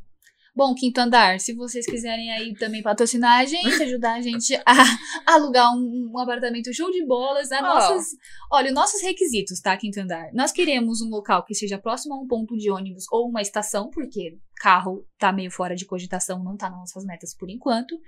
[0.56, 5.34] Bom, Quinto Andar, se vocês quiserem aí também patrocinar a gente, ajudar a gente a
[5.34, 7.62] alugar um, um apartamento show de bolas, a Ó.
[7.62, 8.06] nossas,
[8.52, 10.30] olha, os nossos requisitos, tá, Quinto Andar?
[10.32, 13.90] Nós queremos um local que seja próximo a um ponto de ônibus ou uma estação,
[13.90, 17.98] porque carro tá meio fora de cogitação, não tá nas nossas metas por enquanto.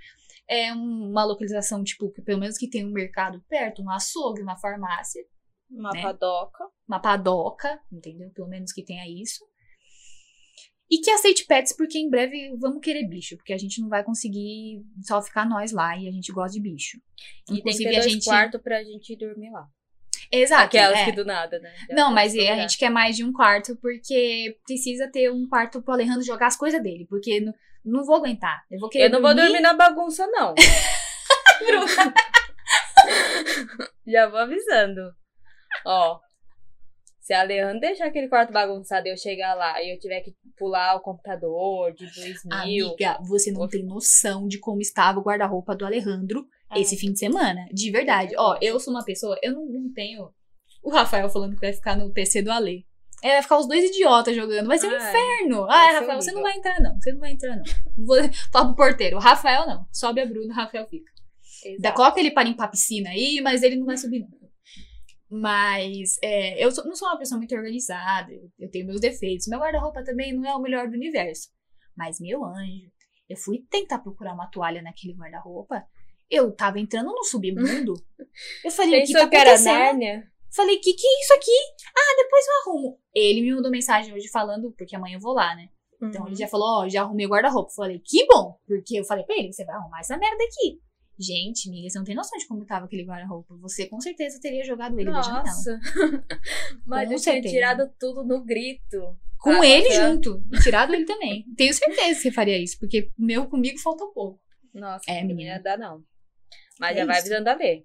[0.49, 4.41] É um- uma localização, tipo, que pelo menos que tenha um mercado perto, um açougue,
[4.41, 5.21] uma farmácia
[5.69, 6.01] Uma né?
[6.01, 6.63] padoca.
[6.87, 8.29] uma padoca, entendeu?
[8.33, 9.43] Pelo menos que tenha isso.
[10.89, 14.03] E que aceite pets, porque em breve vamos querer bicho, porque a gente não vai
[14.03, 16.97] conseguir só ficar nós lá e a gente gosta de bicho.
[17.51, 18.23] E tem que ter a gente.
[18.23, 19.67] quartos pra gente dormir lá.
[20.31, 20.63] Exato.
[20.63, 21.05] Aquelas é.
[21.05, 21.73] que do nada, né?
[21.89, 22.61] Já Não, tá mas a desconfiado.
[22.61, 26.57] gente quer mais de um quarto, porque precisa ter um quarto pro Alejandro jogar as
[26.57, 28.63] coisas dele, porque não, não vou aguentar.
[28.69, 30.53] Eu vou Eu não vou dormir na bagunça, não.
[34.07, 35.13] Já vou avisando.
[35.85, 36.19] Ó.
[37.27, 40.33] Se a Leandro deixar aquele quarto bagunçado e eu chegar lá e eu tiver que
[40.57, 42.37] pular o computador de 2000.
[42.53, 47.11] Amiga, você não tem noção de como estava o guarda-roupa do Alejandro Ai, esse fim
[47.11, 47.67] de semana.
[47.73, 48.33] De verdade.
[48.37, 50.29] Ó, eu sou uma pessoa, eu não, não tenho.
[50.81, 52.87] O Rafael falando que vai ficar no PC do Ale.
[53.21, 54.67] É, vai ficar os dois idiotas jogando.
[54.67, 55.65] Vai ser um Ai, inferno.
[55.65, 56.33] vai Ai, ser Rafael, você horrível.
[56.35, 57.01] não vai entrar, não.
[57.01, 57.63] Você não vai entrar, não.
[57.97, 58.17] Não Vou
[58.53, 59.17] falar pro porteiro.
[59.17, 59.85] O Rafael não.
[59.91, 61.11] Sobe a Bruna, o Rafael fica.
[61.65, 61.81] exato.
[61.81, 64.29] Da coloca ele para limpar a piscina aí, mas ele não vai subir, não.
[65.29, 69.47] Mas é, eu sou- não sou uma pessoa muito organizada, eu, eu tenho meus defeitos.
[69.47, 71.49] Meu guarda-roupa também não é o melhor do universo.
[71.95, 72.91] Mas, meu anjo,
[73.29, 75.83] Eu fui tentar procurar uma toalha naquele guarda-roupa.
[76.29, 77.93] Eu tava entrando no submundo.
[78.63, 79.73] Eu falei, o que tá acontecendo?
[79.73, 80.31] Nárnia?
[80.55, 81.51] Falei, que que é isso aqui?
[81.93, 82.99] Ah, depois eu arrumo.
[83.13, 85.67] Ele me mandou mensagem hoje falando, porque amanhã eu vou lá, né?
[86.01, 86.27] Então Uhum.
[86.27, 87.69] ele já falou, ó, já arrumei o guarda-roupa.
[87.75, 88.57] Falei, que bom.
[88.65, 90.79] Porque eu falei pra ele, você vai arrumar essa merda aqui.
[91.19, 93.55] Gente, amiga, você não tem noção de como tava aquele guarda-roupa.
[93.57, 95.43] Você com certeza teria jogado ele da janela.
[95.43, 95.79] Nossa.
[96.85, 97.53] Mas Com eu tinha certeza.
[97.53, 99.17] tirado tudo no grito.
[99.39, 99.95] Com Ah, ele tá.
[100.11, 100.43] junto.
[100.53, 101.43] E tirado ele também.
[101.55, 104.39] Tenho certeza que você faria isso, porque meu comigo faltou pouco.
[104.73, 105.59] Nossa, É, é, menina.
[105.59, 106.03] dá não.
[106.79, 107.25] Mas É já vai isso.
[107.27, 107.83] avisando a ler.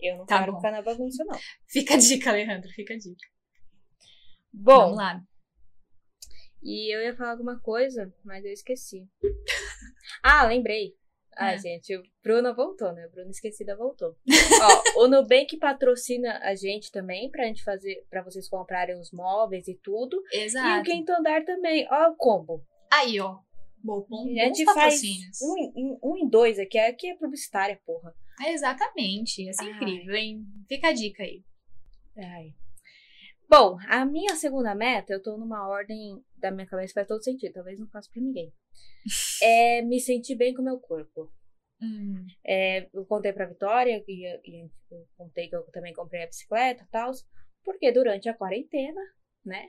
[0.00, 0.58] Eu não Tá quero bom.
[0.58, 1.38] ficar na bagunça, não.
[1.68, 3.28] Fica a dica, Alejandro, fica a dica.
[4.52, 5.22] Bom, Vamos lá.
[6.62, 9.06] e eu ia falar alguma coisa, mas eu esqueci.
[10.22, 10.94] ah, lembrei.
[11.36, 11.56] Ah, Ah.
[11.56, 13.06] gente, o Bruno voltou, né?
[13.06, 14.14] O Bruno esquecida voltou.
[14.96, 19.66] Ó, o Nubank patrocina a gente também pra gente fazer, pra vocês comprarem os móveis
[19.68, 20.22] e tudo.
[20.32, 20.84] E o Exato.
[20.84, 21.86] Quinto Andar também.
[21.90, 22.62] Ó, o combo.
[22.92, 23.38] Aí, ó.
[23.84, 25.00] Bom, bom, a gente faz
[25.42, 26.78] um, em- um em dois aqui.
[26.78, 28.14] Aqui é publicitária, porra.
[28.46, 29.42] Exatamente.
[29.42, 29.70] Ia ser Ai.
[29.72, 30.44] incrível, hein?
[30.68, 31.42] Fica a dica aí.
[32.16, 32.54] Ai.
[33.52, 37.52] Bom, a minha segunda meta, eu tô numa ordem da minha cabeça, faz todo sentido,
[37.52, 38.50] talvez não faça pra ninguém.
[39.42, 41.30] É me sentir bem com o meu corpo.
[41.78, 46.26] Hum, É, eu contei pra Vitória, e, e eu contei que eu também comprei a
[46.26, 47.10] bicicleta e tal,
[47.62, 49.02] porque durante a quarentena,
[49.44, 49.68] né?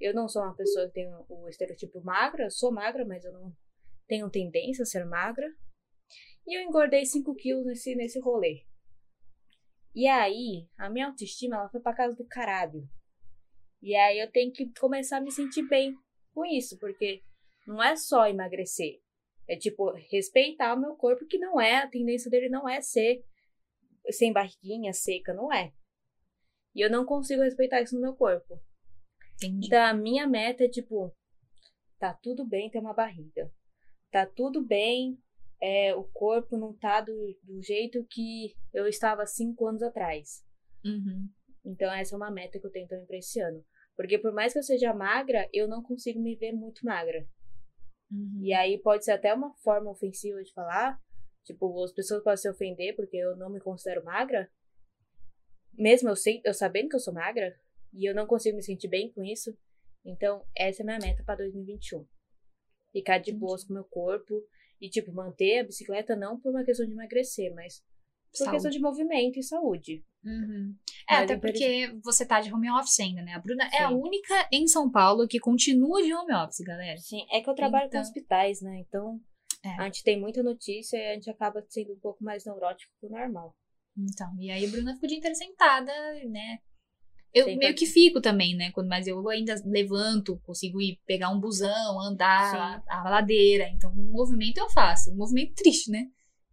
[0.00, 3.32] Eu não sou uma pessoa que tem o estereotipo magra, eu sou magra, mas eu
[3.32, 3.54] não
[4.08, 5.46] tenho tendência a ser magra.
[6.44, 8.64] E eu engordei 5 quilos nesse, nesse rolê.
[9.94, 12.88] E aí, a minha autoestima, ela foi pra casa do caralho.
[13.84, 15.94] E aí eu tenho que começar a me sentir bem
[16.32, 17.22] com isso, porque
[17.66, 18.98] não é só emagrecer.
[19.46, 23.22] É tipo, respeitar o meu corpo, que não é, a tendência dele não é ser
[24.10, 25.70] sem barriguinha, seca, não é.
[26.74, 28.58] E eu não consigo respeitar isso no meu corpo.
[29.36, 29.66] entendi.
[29.66, 31.14] Então, a minha meta é tipo,
[31.98, 33.52] tá tudo bem ter uma barriga.
[34.10, 35.18] Tá tudo bem,
[35.60, 40.42] é, o corpo não tá do, do jeito que eu estava cinco anos atrás.
[40.82, 41.28] Uhum.
[41.66, 43.62] Então, essa é uma meta que eu tenho também pra esse ano.
[43.96, 47.26] Porque por mais que eu seja magra, eu não consigo me ver muito magra.
[48.10, 48.40] Uhum.
[48.42, 51.00] E aí pode ser até uma forma ofensiva de falar.
[51.44, 54.50] Tipo, as pessoas podem se ofender porque eu não me considero magra.
[55.72, 57.58] Mesmo eu, sei, eu sabendo que eu sou magra.
[57.92, 59.56] E eu não consigo me sentir bem com isso.
[60.04, 62.06] Então, essa é a minha meta pra 2021.
[62.92, 64.42] Ficar de boas com o meu corpo.
[64.80, 67.82] E, tipo, manter a bicicleta não por uma questão de emagrecer, mas
[68.38, 68.52] por Saúde.
[68.52, 70.04] questão de movimento e saúde.
[70.24, 70.74] Uhum.
[71.08, 73.34] É, Mas até infeliz- porque você tá de home office ainda, né?
[73.34, 73.94] A Bruna é a Sim.
[73.94, 76.96] única em São Paulo que continua de home office, galera.
[76.98, 78.82] Sim, é que eu trabalho Então- com hospitais, né?
[78.88, 79.20] Então,
[79.64, 79.80] É.
[79.80, 83.06] a gente tem muita notícia e a gente acaba sendo um pouco mais neurótico que
[83.06, 83.52] o normal.
[83.96, 85.92] Então, e aí a Bruna ficou o dia inteiro sentada,
[86.28, 86.58] né?
[87.32, 88.70] Eu Sem meio que fico também, né?
[88.72, 92.56] Quando, mas eu ainda levanto, consigo ir pegar um busão, andar Sim.
[92.88, 93.68] a, a ladeira.
[93.70, 95.12] Então, um movimento eu faço.
[95.12, 96.06] Um movimento triste, né?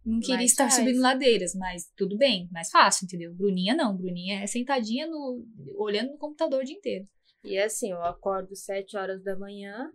[0.04, 0.74] Não queria Mas estar faz.
[0.74, 3.32] subindo ladeiras, mas tudo bem, mais fácil, entendeu?
[3.34, 5.44] Bruninha não, Bruninha é sentadinha no,
[5.76, 7.06] olhando no computador o dia inteiro.
[7.44, 9.90] E assim, eu acordo 7 horas da manhã,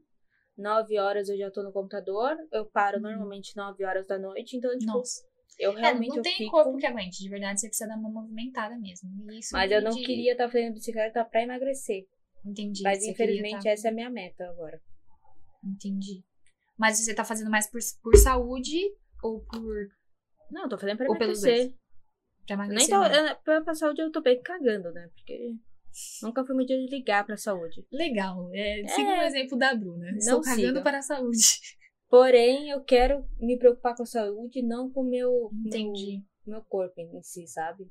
[0.58, 3.04] 9 horas eu já tô no computador, eu paro Uhum.
[3.04, 5.22] normalmente 9 horas da noite, então, tipo, Nossa.
[5.60, 6.52] eu É, realmente não eu tem fico...
[6.52, 9.10] corpo que aguente, de verdade, você precisa dar uma movimentada mesmo.
[9.34, 12.06] Isso Mas eu não de- queria estar fazendo bicicleta pra emagrecer.
[12.46, 12.82] Entendi.
[12.82, 14.80] Mas infelizmente tá- essa é a minha meta agora.
[15.64, 16.24] Entendi.
[16.78, 18.80] Mas você tá fazendo mais por, por saúde
[19.24, 19.88] ou por
[20.52, 21.74] Não, eu tô fazendo pra emagrecer.
[22.48, 22.90] pra Nem emagrecer?
[22.96, 23.16] tô, mesmo?
[23.28, 25.10] eu, pra, pra saúde eu tô bem cagando, né?
[25.16, 25.56] Porque
[26.24, 27.86] nunca fui muito de ligar pra saúde.
[27.92, 28.50] Legal.
[28.54, 30.10] É, siga o exemplo da Bruna.
[30.18, 30.82] Estou Não cagando siga.
[30.82, 31.38] para a saúde.
[32.10, 36.24] Porém, eu quero me preocupar com a saúde, não com o meu, meu, Entendi.
[36.46, 37.84] meu corpo em si, sabe?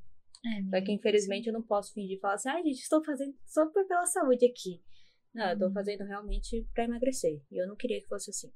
[0.45, 3.35] É, Só que infelizmente eu não posso fingir e falar assim, ai gente, estou fazendo
[3.45, 4.81] só pela saúde aqui.
[5.35, 5.73] Não, eu tô Uhum.
[5.75, 7.43] fazendo realmente pra emagrecer.
[7.51, 8.51] E eu não queria que fosse assim.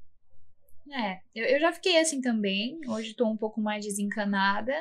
[0.88, 2.78] É, eu, eu já fiquei assim também.
[2.88, 4.74] Hoje tô um pouco mais desencanada.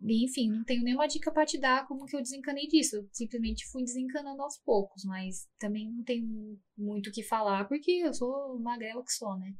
[0.00, 2.96] E, enfim, não tenho nenhuma dica pra te dar como que eu desencanei disso.
[2.96, 7.90] Eu simplesmente fui desencanando aos poucos, mas também não tenho muito o que falar, porque
[7.90, 9.54] eu sou magrela que sou, né?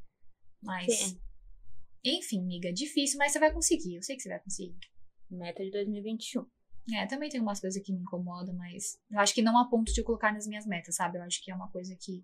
[0.61, 1.19] Mas, Sim.
[2.03, 3.95] enfim, amiga, difícil, mas você vai conseguir.
[3.95, 4.77] Eu sei que você vai conseguir.
[5.31, 6.45] Meta de 2021.
[6.93, 9.91] É, também tem umas coisas que me incomodam, mas eu acho que não a ponto
[9.91, 11.17] de eu colocar nas minhas metas, sabe?
[11.17, 12.23] Eu acho que é uma coisa que.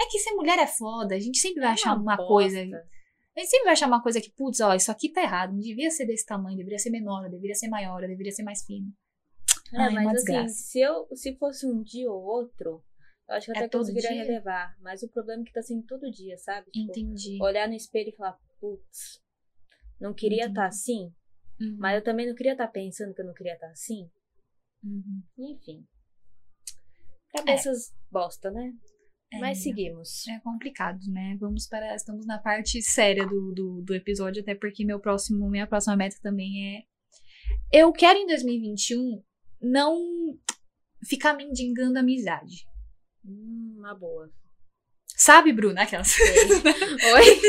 [0.00, 2.64] É que ser mulher é foda, a gente sempre vai achar uma, coisa.
[2.64, 2.88] bosta.
[3.36, 5.60] A gente sempre vai achar uma coisa que, putz, ó, isso aqui tá errado, não
[5.60, 8.92] devia ser desse tamanho, deveria ser menor, deveria ser maior, deveria ser mais fino.
[9.72, 12.82] É, Ai, uma mas assim, se, eu, se fosse um dia ou outro,
[13.28, 14.76] eu acho que É até todo conseguiria relevar.
[14.80, 16.70] Mas o problema é que tá sendo todo dia, sabe?
[16.70, 17.38] Tipo, Entendi.
[17.40, 19.22] olhar no espelho e falar, putz,
[20.00, 20.66] não queria estar Entendi.
[20.66, 21.14] assim,
[21.60, 24.10] Uhum, mas eu também não queria estar pensando que eu não queria estar assim.
[24.82, 25.22] uhum.
[25.38, 25.86] Enfim.
[27.32, 28.72] Cabeças bosta, né?
[29.38, 30.26] Mas seguimos.
[30.26, 31.36] É complicado, né?
[31.38, 31.94] Vamos para.
[31.94, 36.16] Estamos na parte séria do, do, do episódio, até porque meu próximo, minha próxima meta
[36.20, 36.82] também é.
[37.72, 39.22] Eu quero em 2021
[39.60, 39.96] não
[41.06, 42.66] ficar mendigando amizade.
[43.24, 44.28] Hum, uma boa.
[45.06, 45.82] Sabe, Bruna?
[45.82, 46.12] Aquelas.
[46.18, 47.40] Oi,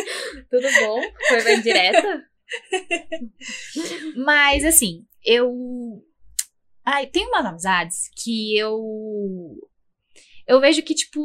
[0.49, 1.01] tudo bom?
[1.29, 2.30] Foi bem direta?
[4.25, 5.51] Mas, assim, eu.
[6.85, 8.79] Ai, tem umas amizades que eu.
[10.47, 11.19] Eu vejo que, tipo.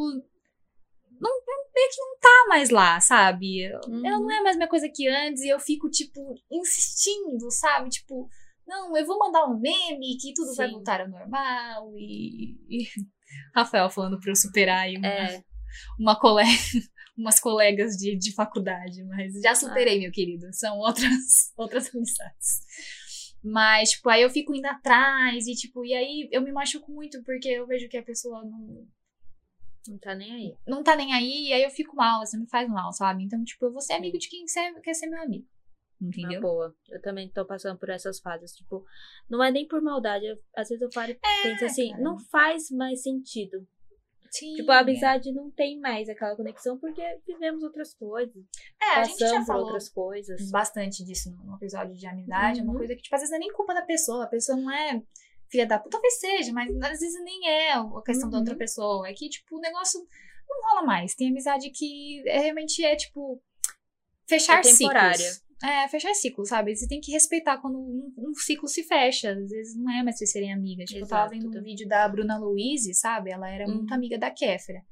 [1.19, 1.31] Não,
[1.75, 3.63] meio que não tá mais lá, sabe?
[3.63, 4.07] Eu- Uhum.
[4.07, 7.89] Ela não é mais a mesma coisa que antes e eu fico, tipo, insistindo, sabe?
[7.89, 8.29] Tipo,
[8.67, 10.75] não, eu vou mandar um meme que tudo vai Sim.
[10.75, 12.57] voltar ao normal e.
[12.69, 12.87] e-
[13.55, 15.43] Rafael falando pra eu superar aí uma, É.
[15.99, 16.49] uma colega,
[17.17, 20.47] umas colegas de, de faculdade, mas já superei, meu querido.
[20.53, 22.61] São outras, outras amizades.
[23.43, 27.23] Mas, tipo, aí eu fico indo atrás e, tipo, e aí eu me machuco muito
[27.23, 28.87] porque eu vejo que a pessoa não,
[29.89, 30.57] Não tá nem aí.
[30.67, 33.23] não tá nem aí, e aí eu fico mal, assim, me faz mal, sabe?
[33.23, 35.47] Então, tipo, eu vou ser amigo de quem quer, quer ser meu amigo.
[36.01, 36.41] Uma Entendeu?
[36.43, 36.75] boa.
[36.91, 38.53] Eu também tô passando por essas fases.
[38.53, 38.85] Tipo,
[39.31, 40.27] não é nem por maldade.
[40.27, 42.03] eu- às vezes eu paro e penso assim, cara.
[42.03, 43.67] não faz mais sentido.
[44.31, 44.55] Sim.
[44.57, 48.35] Tipo, a amizade não tem mais aquela conexão porque vivemos outras coisas.
[48.83, 50.51] É, a gente já Passamos falou outras coisas.
[50.51, 52.61] bastante disso no, episódio de amizade.
[52.61, 52.79] É uma Uhum.
[52.79, 54.25] coisa que, tipo, às vezes não é nem culpa da pessoa.
[54.25, 55.03] A pessoa não é
[55.49, 58.59] filha da puta, talvez seja, mas às vezes nem é a questão da outra Uhum.
[58.59, 59.09] pessoa.
[59.09, 60.01] É que, tipo, o negócio
[60.49, 61.15] não rola mais.
[61.15, 63.41] Tem amizade que é, realmente é, tipo,
[64.29, 65.17] fechar É temporária.
[65.19, 65.46] ciclos.
[65.65, 66.77] É, fechar ciclos, sabe?
[66.77, 69.31] Você tem que respeitar quando um, um ciclo se fecha.
[69.31, 70.89] Às vezes não é mais vocês serem amigas.
[70.91, 71.51] Tipo, eu tava Exato.
[71.51, 73.31] vendo um vídeo da Bruna Louise, sabe?
[73.31, 73.97] Ela era muito Uhum.
[73.97, 74.83] amiga da Kéfera.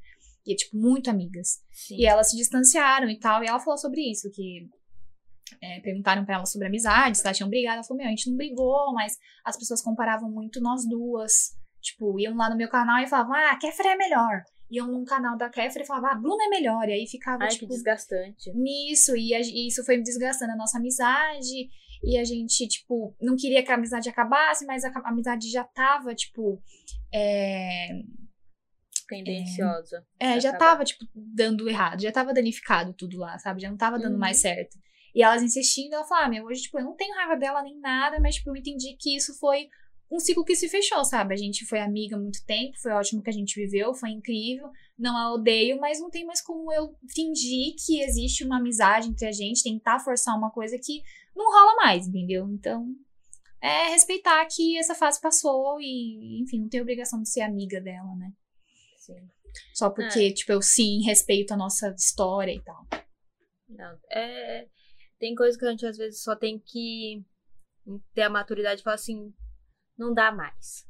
[0.47, 1.61] E tipo, muito amigas.
[1.71, 1.97] Sim.
[1.99, 3.43] E elas se distanciaram e tal.
[3.45, 4.67] E ela falou sobre isso, que
[5.63, 7.77] é, perguntaram pra ela sobre amizade, se elas tinham brigado.
[7.77, 11.51] Ela falou, meu, a gente não brigou, mas as pessoas comparavam muito nós duas.
[11.83, 14.43] Tipo, iam lá no meu canal e falavam, ah, a Kéfera é melhor.
[14.77, 16.89] Iam num canal da Kéfera e falavam, ah, Bruna é melhor.
[16.89, 18.51] E aí ficava, Ai, que tipo, desgastante.
[18.53, 19.17] nisso.
[19.17, 21.69] E, a- e isso foi desgastando a nossa amizade.
[22.03, 25.65] E a gente, tipo, não queria que a amizade acabasse, mas a, a amizade já
[25.65, 26.63] tava, tipo,
[27.13, 27.89] é,
[29.09, 30.05] Tendenciosa.
[30.19, 30.71] é, já acabar.
[30.71, 33.61] tava, tipo, dando errado, já tava danificado tudo lá, sabe?
[33.61, 34.19] Já não tava dando Uhum.
[34.19, 34.77] mais certo.
[35.15, 37.79] E elas insistindo, ela falou, ah, meu, hoje, tipo, eu não tenho raiva dela nem
[37.79, 39.69] nada, mas, tipo, eu entendi que isso foi
[40.11, 41.35] um ciclo que se fechou, sabe?
[41.35, 44.71] A gente foi amiga há muito tempo, foi ótimo que a gente viveu, foi incrível,
[44.99, 49.27] não a odeio, mas não tem mais como eu fingir que existe uma amizade entre
[49.27, 51.03] a gente, tentar forçar uma coisa que
[51.35, 52.49] não rola mais, entendeu?
[52.49, 52.87] Então,
[53.61, 58.15] é respeitar que essa fase passou e, enfim, não tem obrigação de ser amiga dela,
[58.17, 58.31] né?
[58.99, 59.17] Sim.
[59.73, 62.87] Só porque, tipo, eu sim respeito a nossa história e tal.
[63.69, 64.67] Não, é...
[65.19, 67.25] Tem coisa que a gente às vezes só tem que
[68.15, 69.33] ter a maturidade e falar assim,
[69.99, 70.85] não dá mais.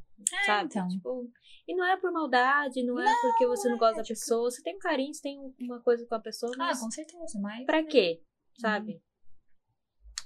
[0.47, 0.67] sabe?
[0.67, 0.89] então.
[0.89, 1.31] Tipo,
[1.67, 4.51] e não é por maldade, não é porque você não gosta da pessoa.
[4.51, 7.39] Você tem um carinho, você tem uma coisa com a pessoa, Ah, mas com certeza,
[7.41, 7.65] mas.
[7.67, 8.21] pra quê?
[8.61, 9.03] Sabe?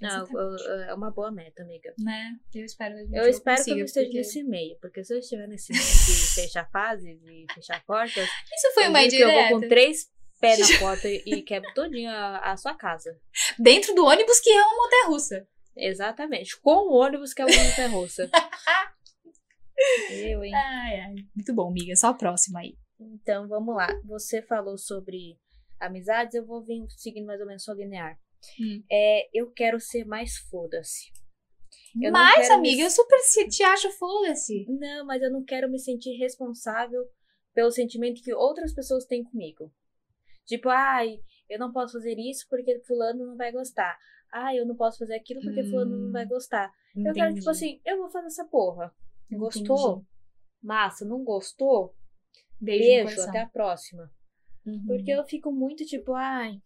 [0.00, 1.92] Não, eu- é uma boa meta, amiga.
[1.98, 2.36] Né?
[2.54, 5.04] Eu espero que gente Eu espero que eu consiga, não esteja porque- nesse meio, porque
[5.04, 5.82] se eu estiver nesse meio
[6.28, 9.50] de fechar fases e fechar portas, Isso foi eu uma que eu indireta.
[9.50, 10.06] vou com três
[10.40, 13.18] pés na porta e quebro todinho a, a sua casa.
[13.58, 15.48] Dentro do ônibus que é uma montanha russa.
[15.78, 16.60] Exatamente.
[16.60, 18.28] Com o ônibus que é o montanha russa.
[20.10, 20.52] Eu, hein?
[20.54, 21.14] Ai, ai.
[21.34, 21.94] Muito bom, amiga.
[21.96, 22.76] Só a próxima aí.
[23.00, 23.86] Então, vamos lá.
[24.06, 25.38] Você falou sobre
[25.78, 28.18] amizades, eu vou vir seguindo mais ou menos sua linear.
[28.60, 28.82] Hum.
[28.90, 31.06] É, eu quero ser mais foda-se.
[32.12, 34.66] Mas, amiga, me- eu super se- te acho foda-se.
[34.68, 37.04] Não, mas eu não quero me sentir responsável
[37.54, 39.72] pelo sentimento que outras pessoas têm comigo.
[40.46, 43.96] Tipo, ai, eu não posso fazer isso porque fulano não vai gostar.
[44.32, 46.72] Ai, eu não posso fazer aquilo porque fulano não vai Hum, gostar.
[46.96, 48.94] Eu quero, tipo assim, eu vou fazer essa porra.
[49.30, 50.04] Gostou?
[50.62, 51.94] Massa, não gostou?
[52.60, 54.12] Beijo, Beijo, até a próxima.
[54.66, 54.84] Uhum.
[54.86, 56.60] Porque eu fico muito tipo, ai,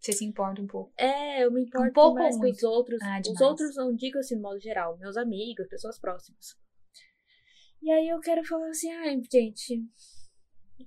[0.00, 0.92] Você se importa um pouco.
[0.96, 3.02] é, eu me importo pouco mais com os outros.
[3.02, 6.56] Ah, os outros não digo assim, no modo geral, meus amigos, pessoas próximas.
[7.82, 9.84] E aí eu quero falar assim, ai, gente,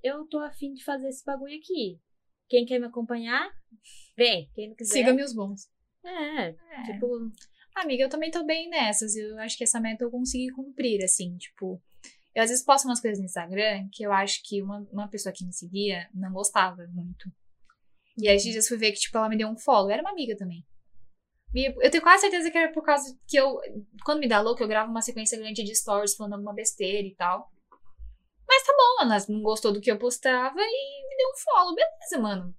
[0.04, 2.00] eu tô afim de fazer esse bagulho aqui.
[2.48, 3.50] Quem quer me acompanhar,
[4.16, 4.50] vem.
[4.54, 4.94] Quem não quiser.
[4.94, 5.72] Siga-me os bons.
[6.04, 6.84] É, É.
[6.86, 7.32] tipo,
[7.76, 9.16] Amiga, eu também tô bem nessas.
[9.16, 11.82] Eu acho que essa meta eu consegui cumprir, assim, tipo.
[12.36, 15.34] Eu às vezes posto umas coisas no Instagram que eu acho que uma, uma pessoa
[15.34, 17.32] que me seguia não gostava muito.
[18.18, 19.90] E aí, dias fui ver que, tipo, ela me deu um follow.
[19.90, 20.64] Era uma amiga também.
[21.56, 23.60] Eu tenho quase certeza que era por causa que eu.
[24.04, 27.16] Quando me dá louco, eu gravo uma sequência grande de stories falando alguma besteira e
[27.16, 27.52] tal.
[28.48, 31.76] Mas tá bom, ela não gostou do que eu postava e me deu um follow.
[31.76, 32.56] Beleza, mano.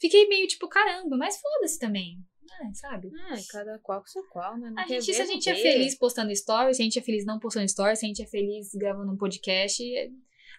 [0.00, 2.18] Fiquei meio tipo, caramba, mas foda-se também.
[2.62, 3.10] É, sabe?
[3.14, 4.70] ah, cada qual com seu qual, né?
[4.70, 7.24] Não A gente, se a gente é feliz postando stories, se a gente é feliz
[7.24, 10.10] não postando stories, se a gente é feliz gravando um podcast, é-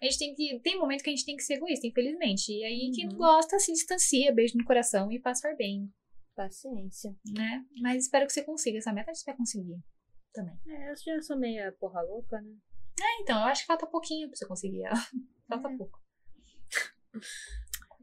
[0.02, 0.60] A gente tem que.
[0.62, 2.52] Tem momento que a gente tem que ser egoísta, infelizmente.
[2.52, 3.18] E aí, quem não Uhum.
[3.20, 5.92] gosta se distancia, beijo no coração e passar bem,
[6.36, 7.16] Paciência.
[7.38, 7.64] né?
[7.82, 9.78] Mas espero que você consiga essa meta, você vai conseguir
[10.34, 10.58] também.
[10.68, 12.52] É, eu já sou meia porra louca, né?
[13.00, 14.96] É, então, eu acho que falta pouquinho pra você conseguir ela.
[15.48, 15.78] Falta É.
[15.78, 16.00] pouco.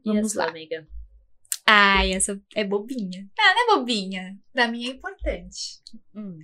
[0.05, 0.49] Vamos a lá.
[0.51, 0.87] amiga?
[1.71, 3.27] Ai, essa é bobinha.
[3.39, 4.35] Ah, não é bobinha.
[4.51, 5.79] Pra mim é importante.
[6.15, 6.39] Hum.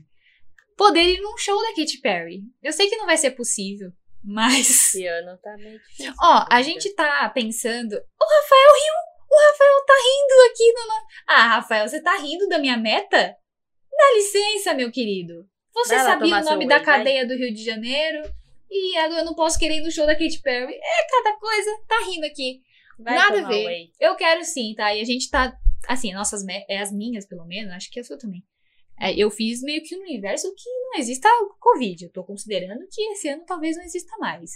[0.78, 2.44] Poder ir num show da Katy Perry.
[2.62, 3.92] Eu sei que não vai ser possível,
[4.24, 4.70] mas.
[4.70, 6.14] Esse ano tá meio difícil.
[6.22, 6.64] Ó, a amiga.
[6.64, 7.94] gente tá pensando.
[7.94, 8.94] O Rafael riu!
[9.32, 10.82] O Rafael tá rindo aqui no.
[11.28, 13.36] Ah, Rafael, você tá rindo da minha meta?
[13.98, 15.48] Dá licença, meu querido.
[15.74, 16.86] Você Vai sabia o nome da vai.
[16.86, 18.22] cadeia do Rio de Janeiro?
[18.70, 20.74] E agora eu não posso querer ir no show da Katy Perry.
[20.74, 21.72] É cada coisa.
[21.88, 22.62] Tá rindo aqui.
[22.98, 23.66] Vai nada a ver.
[23.66, 23.92] whey.
[24.00, 24.94] Eu quero sim, tá?
[24.96, 25.58] E a gente tá.
[25.88, 28.44] Assim, nossas é as minhas, pelo menos, acho que a sua também.
[29.00, 31.28] É, eu fiz meio que um universo que não exista
[31.60, 32.06] Covid.
[32.06, 34.52] Eu tô considerando que esse ano talvez não exista mais.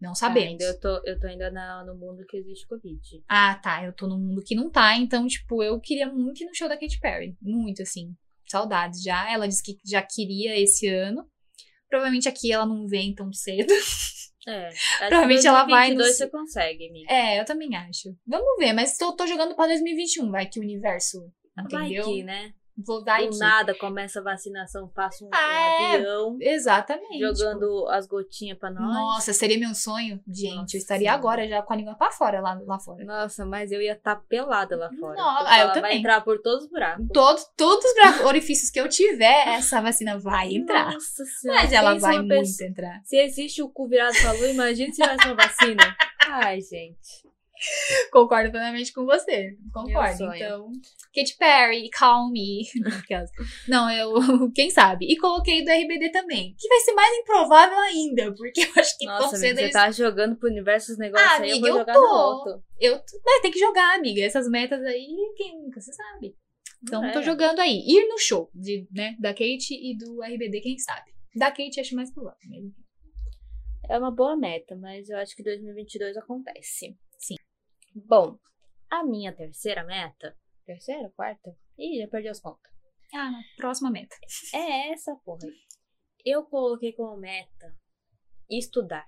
[0.00, 0.50] Não sabemos.
[0.50, 3.24] Ainda eu tô, eu tô ainda na- no mundo que existe Covid.
[3.28, 3.82] Ah, tá.
[3.84, 6.68] Eu tô num mundo que não tá, então, tipo, eu queria muito ir no show
[6.68, 7.36] da Katy Perry.
[7.42, 8.14] Muito, assim.
[8.46, 9.30] Saudades já.
[9.32, 11.28] Ela disse que já queria esse ano.
[11.88, 13.72] Provavelmente aqui ela não vem tão cedo.
[14.46, 14.68] É.
[15.08, 17.12] Provavelmente ela vai no- 2022 você consegue, amiga.
[17.12, 18.16] É, eu também acho.
[18.26, 20.30] Vamos ver, mas tô, tô jogando pra 2021.
[20.30, 21.18] Vai que o universo.
[21.70, 22.04] Vai Entendeu?
[22.04, 22.52] que, né?
[22.78, 25.94] Vou dar Do nada começa a vacinação, passa um, Ah, é.
[25.96, 27.18] avião Exatamente.
[27.20, 28.82] jogando as gotinhas pra nós.
[28.82, 30.20] Nossa, seria meu sonho.
[30.28, 31.18] Gente, Nossa eu estaria Senhora.
[31.18, 33.04] agora já com a língua pra fora lá, lá fora.
[33.04, 35.16] Nossa, mas eu ia estar pelada lá fora.
[35.16, 35.98] Nossa, Porque ah, eu ela vai também.
[35.98, 37.06] entrar por todos os buracos.
[37.12, 40.92] Todo, todos os bra- orifícios que eu tiver, essa vacina vai entrar.
[40.92, 41.60] Nossa senhora.
[41.62, 43.00] Mas ela vai muito pessoa- entrar.
[43.04, 45.96] Se existe o cu virado pra lua, imagina se tivesse uma vacina.
[46.28, 47.26] Ai, gente.
[48.12, 49.56] Concordo plenamente com você.
[49.72, 50.34] Concordo.
[50.34, 50.70] Então,
[51.14, 52.62] Katy Perry, Call Me.
[53.68, 54.14] Não, eu.
[54.54, 55.06] Quem sabe?
[55.10, 56.54] E coloquei do RBD também.
[56.58, 60.36] Que vai ser mais improvável ainda, porque eu acho que Nossa, amiga, você tá jogando
[60.36, 62.00] pro universo os negócios Ah, aí, eu amiga, vou eu jogar tô.
[62.00, 62.62] no.
[62.78, 64.22] Eu né, tem que jogar, amiga.
[64.22, 66.34] Essas metas aí, quem nunca você sabe.
[66.82, 67.12] Então, É.
[67.12, 67.78] tô jogando aí.
[67.86, 71.10] Ir no show de, né, da Kate e do RBD, quem sabe?
[71.34, 72.38] Da Kate acho mais provável.
[72.48, 72.72] mesmo.
[73.88, 76.96] É uma boa meta, mas eu acho que 2022 acontece.
[78.04, 78.38] Bom,
[78.90, 80.36] a minha terceira meta.
[80.66, 81.10] Terceira?
[81.16, 81.56] Quarta?
[81.78, 82.70] Ih, já perdi as contas.
[83.14, 84.14] Ah, próxima meta.
[84.54, 85.48] É essa porra.
[86.24, 87.74] Eu coloquei como meta
[88.50, 89.06] estudar.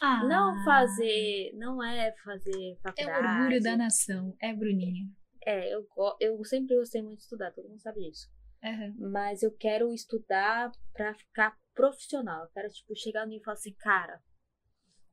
[0.00, 1.52] Ah, Não fazer.
[1.54, 3.26] Não é fazer É faculdade.
[3.26, 4.36] o orgulho da nação.
[4.40, 5.06] É, Bruninha.
[5.46, 5.86] É, eu,
[6.20, 8.28] eu sempre gostei muito de estudar, todo mundo sabe disso.
[8.62, 8.94] Aham.
[9.12, 12.44] Mas eu quero estudar pra ficar profissional.
[12.44, 14.22] Eu quero, tipo, chegar no nível e falar assim, cara,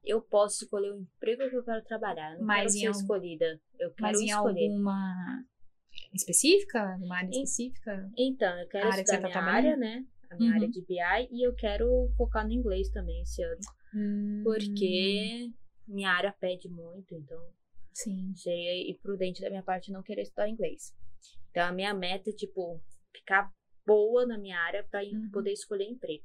[0.04, 2.34] eu posso escolher o emprego que eu quero trabalhar.
[2.34, 3.62] Eu não Mas quero ser algum- escolhida.
[3.80, 4.66] Eu quero Mas em escolher.
[4.68, 5.46] alguma
[6.14, 6.98] específica?
[7.02, 8.12] Uma área específica?
[8.18, 10.06] Então, eu quero A área que estudar você tá minha área, né?
[10.30, 10.56] A minha Uhum.
[10.56, 11.28] área de BI.
[11.32, 13.60] E eu quero focar no inglês também esse ano.
[13.94, 15.52] Hum, Porque
[15.88, 17.40] minha área pede muito, então
[17.94, 18.34] Sim.
[18.36, 20.96] seria imprudente da minha parte não querer estudar inglês.
[21.50, 22.82] Então, a minha meta é, tipo,
[23.14, 23.52] ficar
[23.86, 25.30] boa na minha área pra Uhum.
[25.32, 26.24] poder escolher emprego.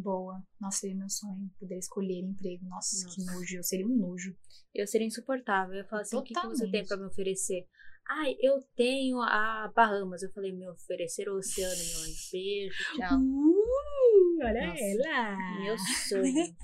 [0.00, 0.40] Boa.
[0.60, 1.50] Nossa, seria meu sonho.
[1.58, 2.64] Poder escolher emprego.
[2.66, 3.32] Nossa, que Nossa.
[3.32, 3.56] nojo.
[3.56, 4.32] Eu seria um nojo.
[4.72, 5.74] Eu seria insuportável.
[5.74, 6.88] Eu falo assim, o que, que você tem Totalmente.
[6.88, 7.66] pra me oferecer?
[8.08, 10.22] Ai, eu tenho a Bahamas.
[10.22, 12.28] Eu falei, me oferecer o oceano, meu anjo.
[12.30, 13.18] Beijo, tchau.
[13.18, 15.36] Uh, olha Nossa, ela.
[15.60, 16.56] Meu sonho.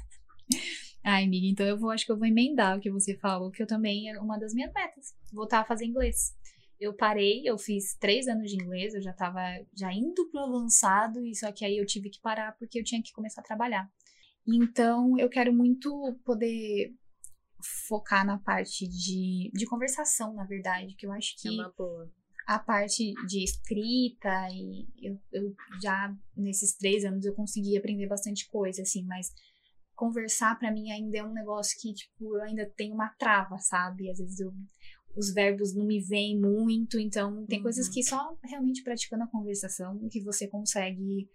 [1.04, 3.62] Ai, amiga, então eu vou, acho que eu vou emendar o que você falou, que
[3.62, 5.12] eu também uma das minhas metas.
[5.32, 6.34] Voltar a fazer inglês.
[6.80, 9.40] Eu parei, eu fiz três anos de inglês, eu já tava
[9.76, 13.02] já indo pro avançado, e só que aí eu tive que parar porque eu tinha
[13.02, 13.88] que começar a trabalhar.
[14.46, 15.90] Então, eu quero muito
[16.24, 16.92] poder
[17.88, 22.12] focar na parte de, de conversação, na verdade, que eu acho É que uma boa.
[22.46, 28.46] a parte de escrita e eu, eu já nesses três anos eu consegui aprender bastante
[28.50, 29.32] coisa assim mas
[29.94, 34.10] conversar pra mim ainda é um negócio que tipo eu ainda tenho uma trava sabe
[34.10, 34.52] às vezes eu,
[35.16, 37.92] os verbos não me vêm muito então tem coisas Uhum.
[37.92, 41.28] que só realmente praticando a conversação que você consegue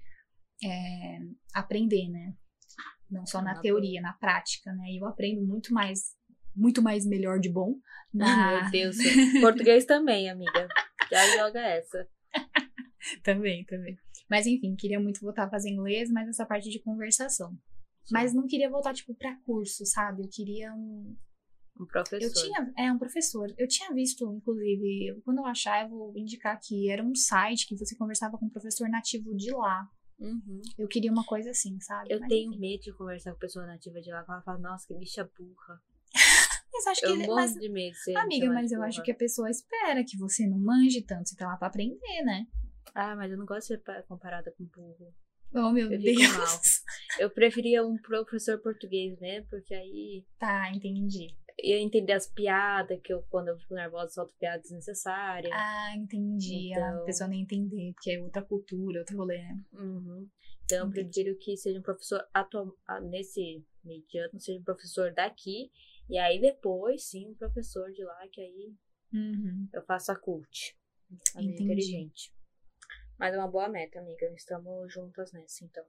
[0.64, 1.20] é,
[1.54, 2.34] aprender né
[3.10, 6.14] não só na Uma teoria na prática né e eu aprendo muito mais
[6.56, 7.76] muito mais melhor de bom
[8.14, 8.98] na, Meu Deus.
[9.40, 10.68] Português também, amiga.
[11.12, 12.08] Já joga essa.
[13.24, 13.98] Também, também.
[14.30, 17.56] Mas enfim, queria muito voltar a fazer inglês, mas essa parte de conversação.
[18.12, 20.24] Mas não queria voltar, tipo, pra curso, sabe?
[20.24, 21.16] Eu queria um.
[21.80, 22.22] Um professor.
[22.26, 22.74] Eu tinha.
[22.78, 23.54] É, um professor.
[23.58, 26.90] Eu tinha visto, inclusive, quando eu achar, eu vou indicar aqui.
[26.90, 29.88] Era um site que você conversava com um professor nativo de lá.
[30.20, 30.62] Uhum.
[30.78, 32.12] Eu queria uma coisa assim, sabe?
[32.12, 32.60] Eu Mas, tenho enfim.
[32.60, 35.82] medo de conversar com pessoa nativa de lá, que ela fala, nossa, que bicha burra.
[36.74, 37.06] Mas acho que.
[37.08, 40.04] Eu ele- morro mas, de medo de amiga, mas eu acho que a pessoa espera
[40.04, 41.30] que você não manje tanto.
[41.30, 42.46] Você tá lá pra aprender, né?
[42.94, 45.14] Ah, mas eu não gosto de ser pa- comparada com burro.
[45.54, 46.84] Oh, meu Eu Deus.
[47.18, 49.42] Eu preferia um professor português, né?
[49.50, 51.36] Porque aí Tá, entendi.
[51.64, 55.50] Eu ia entender as piadas, que eu, quando eu fico nervosa, solto piada desnecessária.
[55.54, 56.74] Ah, entendi.
[56.74, 59.60] A Então- pessoa nem entender, porque é outra cultura, outro rolê, né?
[59.74, 60.28] Uhum.
[60.66, 61.10] Então, eu Entendi.
[61.24, 65.72] prefiro que seja um professor atual, ah, nesse meio de ano, seja um professor daqui.
[66.10, 68.74] E aí, depois, sim, um professor de lá, que aí
[69.14, 69.68] Uhum.
[69.74, 70.76] eu faço a cult.
[71.36, 71.64] A Entendi.
[71.64, 72.32] inteligente.
[73.18, 74.32] Mas é uma boa meta, amiga.
[74.36, 75.84] Estamos juntas nessa, então.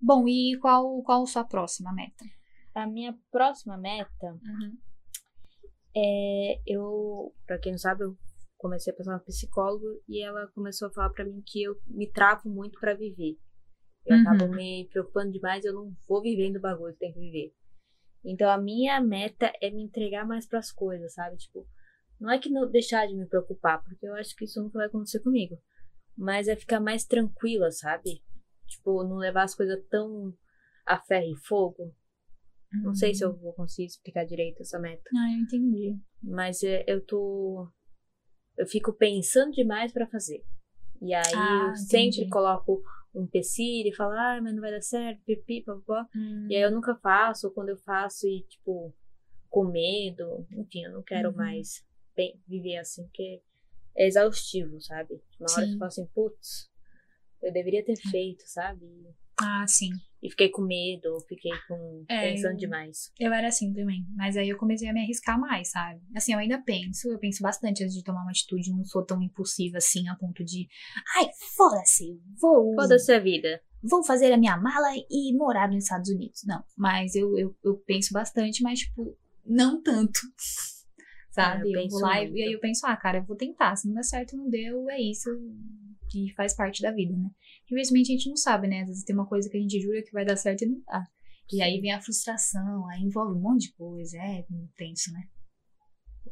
[0.00, 2.24] Bom, e qual, qual a sua próxima meta?
[2.78, 4.78] A minha próxima meta Uhum.
[5.96, 8.16] é eu, pra quem não sabe, eu
[8.56, 12.06] comecei a passar uma psicóloga e ela começou a falar pra mim que eu me
[12.08, 13.36] travo muito pra viver.
[14.06, 14.22] Eu Uhum.
[14.22, 17.52] acabo me preocupando demais, eu não vou vivendo o bagulho que tem que viver.
[18.24, 21.36] Então a minha meta é me entregar mais pras coisas, sabe?
[21.36, 21.66] Tipo,
[22.20, 24.86] não é que não deixar de me preocupar, porque eu acho que isso nunca vai
[24.86, 25.60] acontecer comigo.
[26.16, 28.22] Mas é ficar mais tranquila, sabe?
[28.68, 30.32] Tipo, não levar as coisas tão
[30.86, 31.92] a ferro e fogo.
[32.72, 35.08] Não sei se eu vou conseguir explicar direito essa meta.
[35.16, 35.98] Ah, eu entendi.
[36.22, 37.68] Mas é, eu tô.
[38.56, 40.44] Eu fico pensando demais pra fazer.
[41.00, 42.28] E aí Ah, eu sempre entendi.
[42.30, 42.82] coloco
[43.14, 46.08] um empecilho e falo, ah, mas não vai dar certo, pipi, papapá.
[46.14, 46.46] Hum.
[46.50, 48.92] E aí eu nunca faço, ou quando eu faço e, tipo,
[49.48, 50.46] com medo.
[50.52, 51.36] Enfim, eu não quero Uhum.
[51.36, 51.84] mais
[52.16, 53.40] bem, viver assim, porque
[53.96, 55.22] é exaustivo, sabe?
[55.38, 55.72] Uma hora Sim.
[55.72, 56.68] eu falo assim, putz,
[57.40, 58.86] eu deveria ter feito, sabe?
[59.40, 59.90] Ah, sim.
[60.22, 62.04] E fiquei com medo, fiquei com.
[62.08, 63.12] É, pensando demais.
[63.18, 64.04] Eu era assim também.
[64.16, 66.00] Mas aí eu comecei a me arriscar mais, sabe?
[66.14, 68.72] Assim, eu ainda penso, eu penso bastante antes de tomar uma atitude.
[68.72, 70.68] Não sou tão impulsiva assim a ponto de.
[71.16, 72.74] Ai, foda-se, vou.
[72.74, 73.60] Foda-se a vida.
[73.80, 76.42] Vou fazer a minha mala e morar nos Estados Unidos.
[76.44, 76.64] Não.
[76.76, 79.16] Mas eu, eu, eu penso bastante, mas, tipo,
[79.46, 80.20] não tanto.
[81.42, 81.74] Sabe?
[81.74, 82.38] É, eu eu vou lá e, muito.
[82.38, 83.76] e aí eu penso, ah, cara, eu vou tentar.
[83.76, 85.30] Se não der certo, não deu, é isso.
[86.14, 87.30] E faz parte da vida, né?
[87.64, 88.80] Infelizmente a gente não sabe, né?
[88.82, 90.80] Às vezes tem uma coisa que a gente jura que vai dar certo e não
[90.86, 91.04] dá.
[91.52, 95.22] E aí vem a frustração, aí envolve um monte de coisa, é intenso, né?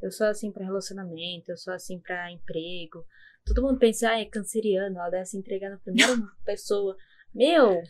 [0.02, 3.04] Eu sou assim pra relacionamento, eu sou assim pra emprego.
[3.46, 6.12] Todo mundo pensa, ah, é canceriano, ela deve se entregar na primeira
[6.44, 6.96] pessoa.
[7.34, 7.80] Meu,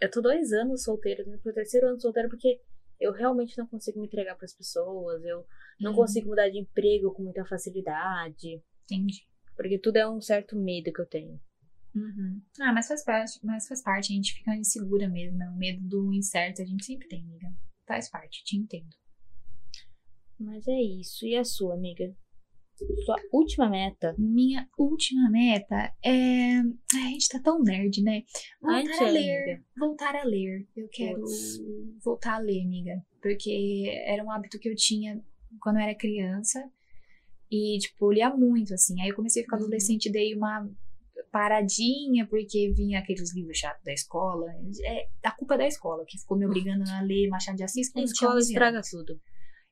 [0.00, 2.60] eu tô dois anos solteira, tô pro terceiro ano solteira porque
[3.00, 5.46] eu realmente não consigo me entregar pras pessoas, eu
[5.80, 5.96] não Uhum.
[5.98, 9.26] consigo mudar de emprego com muita facilidade, Entendi.
[9.56, 11.40] porque tudo é um certo medo que eu tenho.
[11.94, 12.42] Uhum.
[12.60, 15.48] Ah, mas faz parte, mas faz parte, a gente fica insegura mesmo, né?
[15.48, 17.48] O medo do incerto a gente sempre tem, amiga.
[17.86, 18.94] Faz parte, te entendo.
[20.38, 21.24] Mas é isso.
[21.26, 22.14] E a sua, amiga?
[23.04, 24.14] Sua última meta?
[24.18, 26.58] Minha última meta é.
[26.94, 28.22] Ai, a gente tá tão nerd, né?
[28.60, 29.18] Voltar Antes, a ler.
[29.46, 29.64] amiga.
[29.78, 30.68] Voltar a ler.
[30.76, 31.24] Eu quero
[32.04, 33.02] voltar a ler, amiga.
[33.22, 35.20] Porque era um hábito que eu tinha
[35.60, 36.62] quando eu era criança.
[37.50, 39.00] E, tipo, lia muito, assim.
[39.00, 39.62] Aí eu comecei a ficar Uhum.
[39.62, 40.68] adolescente, dei uma
[41.32, 44.46] paradinha, porque vinha aqueles livros chatos da escola.
[44.84, 47.90] É a culpa é da escola, que ficou me obrigando a ler Machado de Assis
[47.94, 49.20] A escola 11 estraga tudo.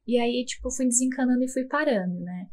[0.07, 2.48] E aí, tipo, fui desencanando e fui parando, né?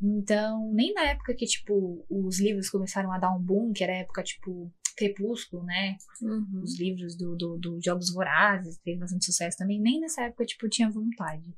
[0.00, 3.92] Então, nem na época que, tipo, os livros começaram a dar um boom, que era
[3.92, 5.96] a época, tipo, Crepúsculo, né?
[6.20, 6.60] Uhum.
[6.62, 9.80] Os livros do, do, do Jogos Vorazes, fez bastante sucesso também.
[9.80, 11.54] Nem nessa época, tipo, tinha vontade.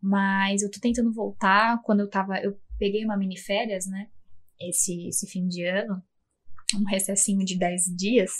[0.00, 1.80] Mas eu tô tentando voltar.
[1.82, 2.38] Quando eu tava.
[2.38, 4.08] Eu peguei uma mini férias, né?
[4.60, 6.02] Esse, esse fim de ano.
[6.74, 8.32] Um recessinho de 10 dias.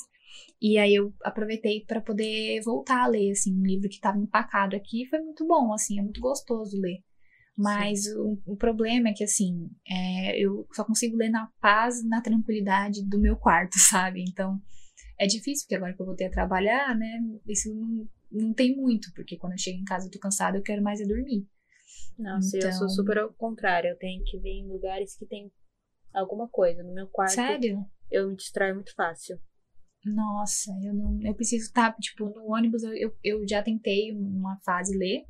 [0.60, 4.74] E aí eu aproveitei pra poder voltar a ler, assim, um livro que tava empacado
[4.74, 5.06] aqui.
[5.06, 7.02] Foi muito bom, assim, é muito gostoso ler.
[7.56, 12.20] Mas o, o problema é que, assim, é, eu só consigo ler na paz, na
[12.22, 14.24] tranquilidade do meu quarto, sabe?
[14.26, 14.58] Então,
[15.18, 17.20] é difícil, porque agora que eu voltei a trabalhar, né?
[17.46, 20.62] Isso não, não tem muito, porque quando eu chego em casa eu tô cansada, eu
[20.62, 21.46] quero mais é dormir.
[22.18, 23.90] Nossa, eu sou Então- super ao contrário.
[23.90, 25.50] Eu tenho que ver em lugares que tem
[26.14, 26.82] alguma coisa.
[26.82, 27.84] No meu quarto, Sério?
[28.10, 29.38] eu me distraio muito fácil.
[30.04, 31.20] Nossa, eu não.
[31.22, 35.24] Eu preciso estar, tipo, no ônibus, eu, eu, eu já tentei uma fase ler,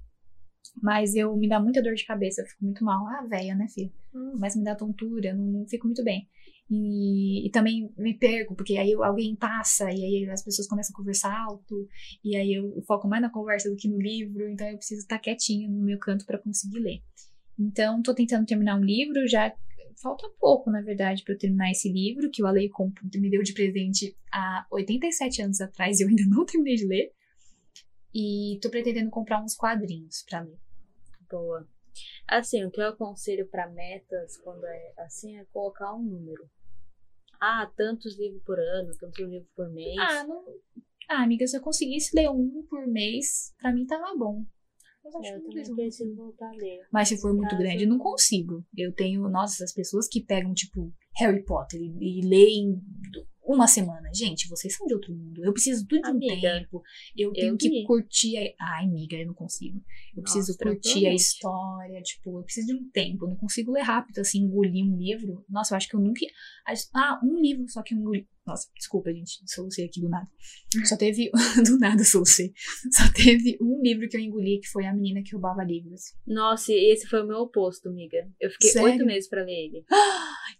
[0.82, 3.06] mas eu me dá muita dor de cabeça, eu fico muito mal.
[3.06, 3.90] Ah, velha, né, filha?
[4.38, 6.28] Mas me dá tontura, não, não fico muito bem.
[6.70, 10.96] E, e também me perco, porque aí alguém passa, e aí as pessoas começam a
[10.96, 11.86] conversar alto,
[12.24, 15.18] e aí eu foco mais na conversa do que no livro, então eu preciso estar
[15.18, 17.02] quietinha no meu canto para conseguir ler.
[17.58, 19.52] Então, tô tentando terminar um livro, já
[20.02, 23.42] falta pouco, na verdade, para eu terminar esse livro, que o Ale comp- me deu
[23.42, 27.12] de presente há 87 anos atrás e eu ainda não terminei de ler.
[28.14, 30.58] E tô pretendendo comprar uns quadrinhos para ler.
[31.30, 31.66] Boa.
[32.28, 36.48] Assim, o que eu aconselho pra metas, quando é assim, é colocar um número.
[37.40, 39.96] Ah, tantos livros por ano, tantos livros por mês.
[39.98, 40.44] Ah, não.
[41.08, 44.44] Ah, amiga, se eu conseguisse ler um por mês, pra mim tava bom.
[45.04, 45.74] Mas acho É, que eu não também preciso.
[45.76, 46.86] preciso voltar a ler.
[46.92, 48.64] Mas se for muito Caso- grande, eu não consigo.
[48.76, 52.80] Eu tenho, nossa, as pessoas que pegam, tipo, Harry Potter e, e leem
[53.45, 54.09] uma semana.
[54.14, 55.45] Gente, vocês são de outro mundo.
[55.45, 56.82] Eu preciso tudo de um Amiga, tempo.
[57.16, 57.84] Eu tenho que vi.
[57.84, 58.38] curtir.
[58.38, 58.76] A...
[58.76, 59.82] Ai, amiga, eu não consigo.
[60.16, 62.01] Eu Nossa, preciso curtir a história.
[62.03, 63.24] Tipo, eu preciso de um tempo.
[63.24, 65.45] Eu não consigo ler rápido, assim, engolir um livro.
[65.49, 66.20] Nossa, eu acho que eu nunca.
[66.95, 68.28] Ah, um livro só que eu engoli.
[68.47, 69.40] Nossa, desculpa, gente.
[69.47, 70.28] Solucei aqui do nada.
[70.84, 71.30] Só teve.
[71.64, 72.53] do nada, solucei.
[72.90, 76.14] Só teve um livro que eu engoli, que foi A Menina que Roubava Livros.
[76.26, 78.18] Nossa, esse foi o meu oposto, amiga.
[78.40, 79.84] Eu fiquei oito meses pra ler ele.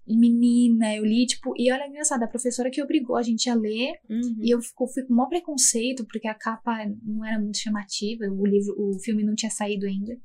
[0.07, 1.53] E menina, eu li, tipo.
[1.57, 3.95] E olha, engraçado, a professora que obrigou a gente a ler.
[4.09, 4.39] Uhum.
[4.41, 6.73] E eu fico, fui com o maior preconceito, porque a capa
[7.03, 10.17] não era muito chamativa, o livro, o filme não tinha saído ainda.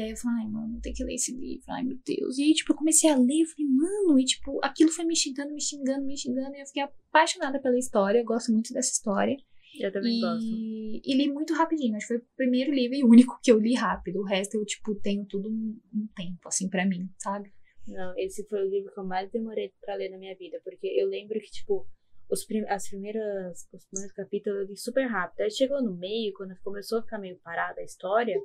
[0.00, 2.38] E aí eu falei, ai, mano, tem que ler esse livro, ai meu Deus.
[2.38, 5.14] E aí, tipo, eu comecei a ler, eu falei, mano, e tipo, aquilo foi me
[5.14, 8.90] xingando, me xingando, me xingando, e eu fiquei apaixonada pela história, eu gosto muito dessa
[8.90, 9.36] história.
[9.78, 10.46] Eu também gosto.
[10.46, 13.52] E, e li muito rapidinho, acho que foi o primeiro livro e o único que
[13.52, 14.20] eu li rápido.
[14.20, 17.52] O resto eu, tipo, tenho tudo um, um tempo, assim, pra mim, sabe?
[17.86, 20.86] Não, esse foi o livro que eu mais demorei pra ler na minha vida, porque
[20.86, 21.86] eu lembro que, tipo,
[22.30, 25.40] os prim as primeiras, os primeiros capítulos eu li super rápido.
[25.42, 28.40] Aí chegou no meio, quando começou a ficar meio parada a história,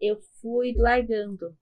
[0.00, 1.56] eu fui largando.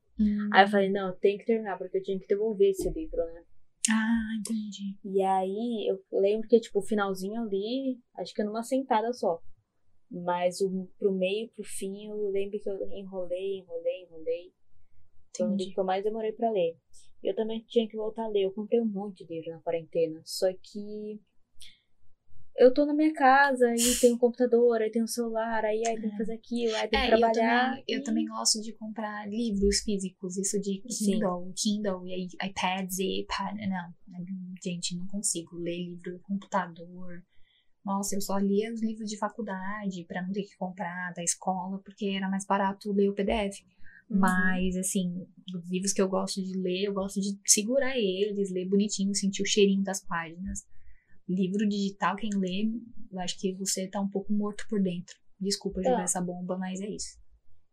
[0.52, 3.18] Aí eu falei, não, eu tenho que terminar, porque eu tinha que devolver esse livro,
[3.18, 3.44] né?
[3.90, 4.96] Ah, entendi.
[5.04, 9.40] E aí eu lembro que, tipo, o finalzinho eu li, acho que numa sentada só.
[10.10, 14.52] Mas o, pro meio, pro fim, eu lembro que eu enrolei, enrolei, enrolei.
[15.36, 15.64] Foi Entendi.
[15.64, 16.76] livro que eu mais demorei pra ler.
[17.22, 18.44] Eu também tinha que voltar a ler.
[18.44, 20.20] Eu comprei um monte de livro na quarentena.
[20.24, 21.20] Só que
[22.58, 26.00] eu tô na minha casa e tenho um computador, aí tenho um celular, aí, aí
[26.00, 27.70] tem que fazer aquilo, aí tem que É, eu trabalhar.
[27.70, 31.12] também, eu e- também gosto de comprar livros físicos, isso de Sim.
[31.12, 33.56] Kindle, Kindle e iPads e iPad.
[33.68, 33.94] Não,
[34.62, 37.22] gente, não consigo ler livro no computador.
[37.84, 41.78] Nossa, eu só lia os livros de faculdade pra não ter que comprar da escola,
[41.84, 43.62] porque era mais barato ler o PDF.
[44.10, 44.18] Uhum.
[44.18, 48.68] Mas, assim, os livros que eu gosto de ler, eu gosto de segurar eles, ler
[48.68, 50.66] bonitinho, sentir o cheirinho das páginas.
[51.28, 52.70] Livro digital, quem lê,
[53.10, 55.14] eu acho que você tá um pouco morto por dentro.
[55.40, 56.02] Desculpa jogar Tá.
[56.04, 57.18] essa bomba, mas é isso.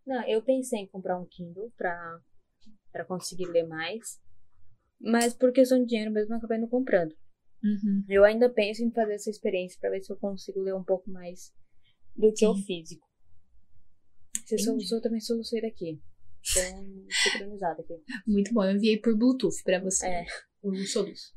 [0.05, 2.19] Não, eu pensei em comprar um Kindle pra,
[2.91, 4.19] pra conseguir ler mais.
[4.99, 7.13] Mas por questão de dinheiro mesmo, eu acabei não comprando.
[7.63, 8.03] Uhum.
[8.09, 11.09] Eu ainda penso em fazer essa experiência pra ver se eu consigo ler um pouco
[11.09, 11.53] mais
[12.15, 13.07] do que o físico.
[14.41, 14.63] Entendi.
[14.63, 16.01] soluçou, eu também solucei daqui.
[16.51, 17.93] Então, sincronizado aqui.
[18.27, 20.05] Muito bom, eu enviei por Bluetooth pra você.
[20.07, 20.25] É.
[20.61, 21.33] O soluço.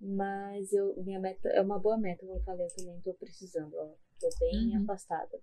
[0.00, 3.74] Mas eu, minha meta é uma boa meta voltar a ler, eu também tô precisando.
[3.74, 3.94] Ó.
[4.20, 4.82] Tô bem Uhum.
[4.82, 5.40] afastada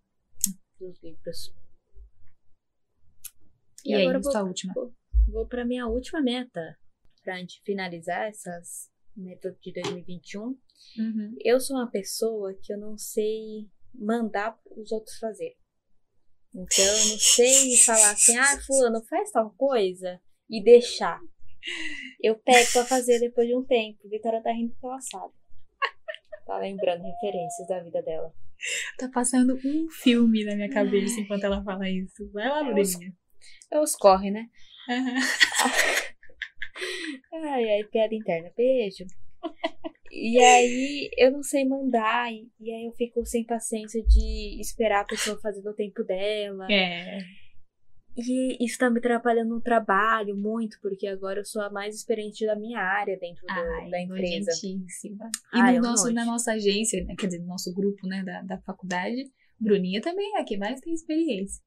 [0.80, 1.54] dos livros.
[3.86, 4.74] E, aí, agora eu vou, sua última?
[5.28, 6.78] vou pra minha última meta.
[7.24, 10.42] Pra gente finalizar essas metas de 2021.
[10.98, 11.36] Uhum.
[11.40, 15.56] Eu sou uma pessoa que eu não sei mandar os outros fazer.
[16.56, 21.20] Então, eu não sei falar assim, ah, fulano, faz tal coisa e deixar.
[22.22, 24.08] Eu pego pra fazer depois de um tempo.
[24.10, 25.34] Vitória tá rindo porque ela sabe.
[26.46, 28.34] Tá lembrando referências da vida dela.
[28.98, 32.30] Tá passando um filme na minha cabeça enquanto ela fala isso.
[32.32, 33.14] Vai lá, É, Bruninha.
[33.72, 34.48] É os corre, né?
[34.90, 35.16] Aham.
[37.34, 38.52] Ai, ai, piada interna.
[38.56, 39.06] Beijo.
[40.12, 42.32] E aí, eu não sei mandar.
[42.32, 46.68] E, e aí, eu fico sem paciência de esperar a pessoa fazer no tempo dela.
[46.72, 47.20] É.
[48.16, 52.46] E isso tá me atrapalhando no trabalho muito, porque agora eu sou a mais experiente
[52.46, 54.52] da minha área dentro do- Ai, da empresa.
[54.52, 55.26] nojentíssima.
[55.54, 58.24] E Ai, é no nosso, na nossa agência, né, quer dizer, no nosso grupo, né,
[58.24, 61.62] da, da faculdade, Bruninha também é a que mais tem experiência.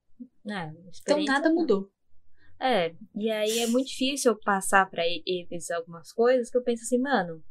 [0.49, 0.72] Ah,
[1.03, 1.57] Então nada não.
[1.57, 1.90] mudou.
[2.61, 6.62] É, e aí é muito difícil eu passar pra e- eles algumas coisas que eu
[6.62, 7.42] penso assim, mano,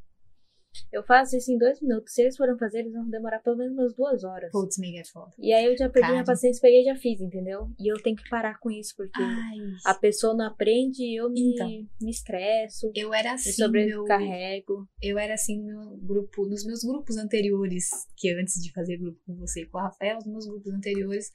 [0.91, 2.13] eu faço isso em dois minutos.
[2.13, 4.51] Se eles forem fazer, eles vão demorar pelo menos umas duas horas.
[4.51, 5.31] Putz, mega é foda.
[5.39, 6.13] E aí eu já perdi Cara.
[6.13, 7.69] minha paciência, peguei e já fiz, entendeu?
[7.79, 11.29] E eu tenho que parar com isso, porque Ai, a pessoa não aprende e eu
[11.29, 11.67] me, Então.
[12.01, 14.87] me estresso, eu era me assim, meu, sobrecarrego.
[15.01, 19.19] eu era assim no meu grupo, nos meus grupos anteriores, que antes de fazer grupo
[19.25, 21.29] com você e com o Rafael, os meus grupos anteriores,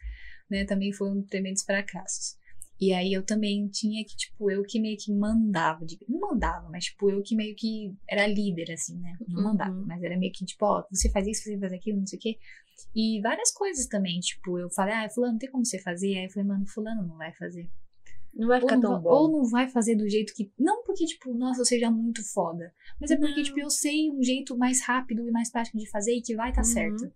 [0.50, 2.36] né, também foram tremendos fracassos.
[2.80, 6.66] E aí eu também tinha que, tipo, eu que meio que mandava, de- não mandava,
[6.70, 9.16] mas tipo, eu que meio que era líder, assim, né?
[9.28, 9.44] Não Uhum.
[9.50, 12.18] mandava, mas era meio que, tipo, ó, você faz isso, você faz aquilo, não sei
[12.18, 12.38] o quê.
[12.94, 16.16] E várias coisas também, tipo, eu falei, ah, fulano, tem como você fazer?
[16.16, 17.68] Aí eu falei, mano, fulano não vai fazer.
[18.32, 19.10] Não vai Ou ficar não, tão va- bom.
[19.10, 20.50] ou não vai fazer do jeito que.
[20.58, 22.72] Não porque, tipo, nossa, eu seja muito foda.
[22.98, 23.42] Mas é porque, Não.
[23.42, 26.48] tipo, eu sei um jeito mais rápido e mais prático de fazer e que vai
[26.50, 26.66] estar Uhum.
[26.68, 27.12] certo.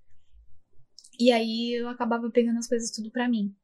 [1.19, 3.55] E aí eu acabava pegando as coisas tudo pra mim.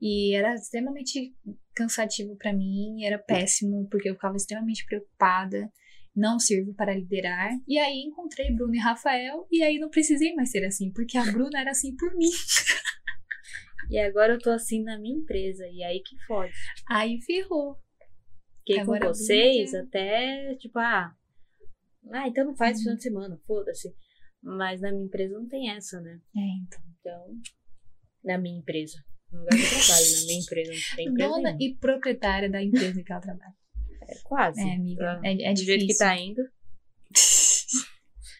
[0.00, 1.34] E era extremamente
[1.74, 5.70] cansativo pra mim, era péssimo, porque eu ficava extremamente preocupada.
[6.14, 7.50] Não sirvo para liderar.
[7.66, 11.24] E aí encontrei Bruno e Rafael, e aí não precisei mais ser assim, porque a
[11.24, 12.30] Bruna era assim por mim.
[13.90, 16.52] E agora eu tô assim na minha empresa, e aí que fode.
[16.90, 17.76] Aí ferrou.
[18.58, 21.14] Fiquei Agora com vocês Bruna até, tipo, ah,
[22.10, 22.82] Ah, então não faz Uhum.
[22.82, 23.94] final de semana, foda-se.
[24.42, 26.20] Mas na minha empresa não tem essa, né?
[26.36, 26.80] É, então.
[27.00, 27.40] Então,
[28.24, 28.98] na minha empresa.
[29.32, 30.72] No lugar que eu trabalho, na minha empresa.
[30.90, 31.62] Não tem empresa Dona nenhuma.
[31.62, 33.54] e proprietária da empresa que ela trabalha.
[34.08, 34.60] É, quase.
[34.60, 35.04] É, amiga.
[35.04, 35.20] Tá?
[35.24, 36.06] É, é Do jeito que difícil.
[36.06, 36.42] tá indo.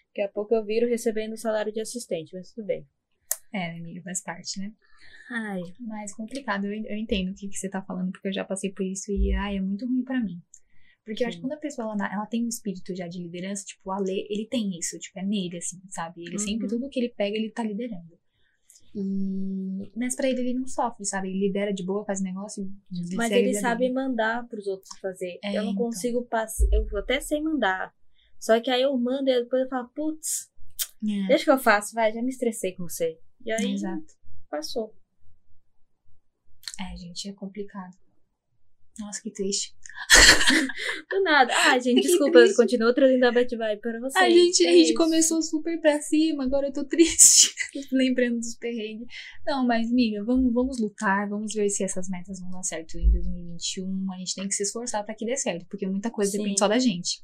[0.08, 2.86] Daqui a pouco eu viro recebendo o salário de assistente, mas tudo bem.
[3.52, 4.72] É, amiga, faz parte, né?
[5.30, 8.44] Ai, Mas complicado, eu, eu entendo o que, que você tá falando, porque eu já
[8.44, 10.40] passei por isso e, ai, é muito ruim pra mim.
[11.04, 13.64] Porque eu acho que quando a pessoa, ela, ela tem um espírito já de liderança,
[13.64, 16.22] tipo, o Ale, ele tem isso, tipo, é nele, assim, sabe?
[16.22, 16.68] Ele sempre, Uhum.
[16.70, 18.18] tudo que ele pega, ele tá liderando.
[19.00, 19.92] E...
[19.96, 21.28] Mas pra ele, ele não sofre, sabe?
[21.28, 22.68] Ele lidera de boa, faz negócio
[23.14, 23.94] mas ele sabe dele.
[23.94, 25.38] mandar pros outros fazer.
[25.42, 25.84] É, eu não então.
[25.84, 26.66] consigo passar.
[26.72, 27.94] Eu até sei mandar.
[28.40, 30.50] Só que aí eu mando e depois eu falo, putz,
[31.04, 33.18] É, deixa que eu faço, vai, já me estressei com você.
[33.44, 34.14] E aí Exato.
[34.50, 34.94] passou.
[36.80, 37.96] É, gente, é complicado.
[38.98, 39.72] Nossa, que triste.
[41.10, 41.52] Do nada.
[41.54, 42.56] Ah, gente, Que desculpa, eu triste.
[42.56, 44.24] continuo trazendo a bad vibe para vocês.
[44.24, 47.52] A gente, a É gente começou super pra cima, agora eu tô triste.
[47.92, 49.06] Lembrando dos perrengues.
[49.46, 53.10] Não, mas, amiga, vamos, vamos lutar, vamos ver se essas metas vão dar certo em
[53.10, 54.12] 2021.
[54.12, 56.38] A gente tem que se esforçar pra que dê certo, porque muita coisa Sim.
[56.38, 57.20] depende só da gente.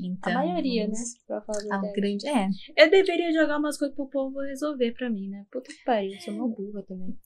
[0.00, 0.94] Então, A maioria, né?
[1.26, 2.26] Pra falar a grande.
[2.26, 5.44] É, Eu deveria jogar umas coisas pro povo resolver pra mim, né?
[5.52, 7.16] Puta que pariu, eu sou uma burra também.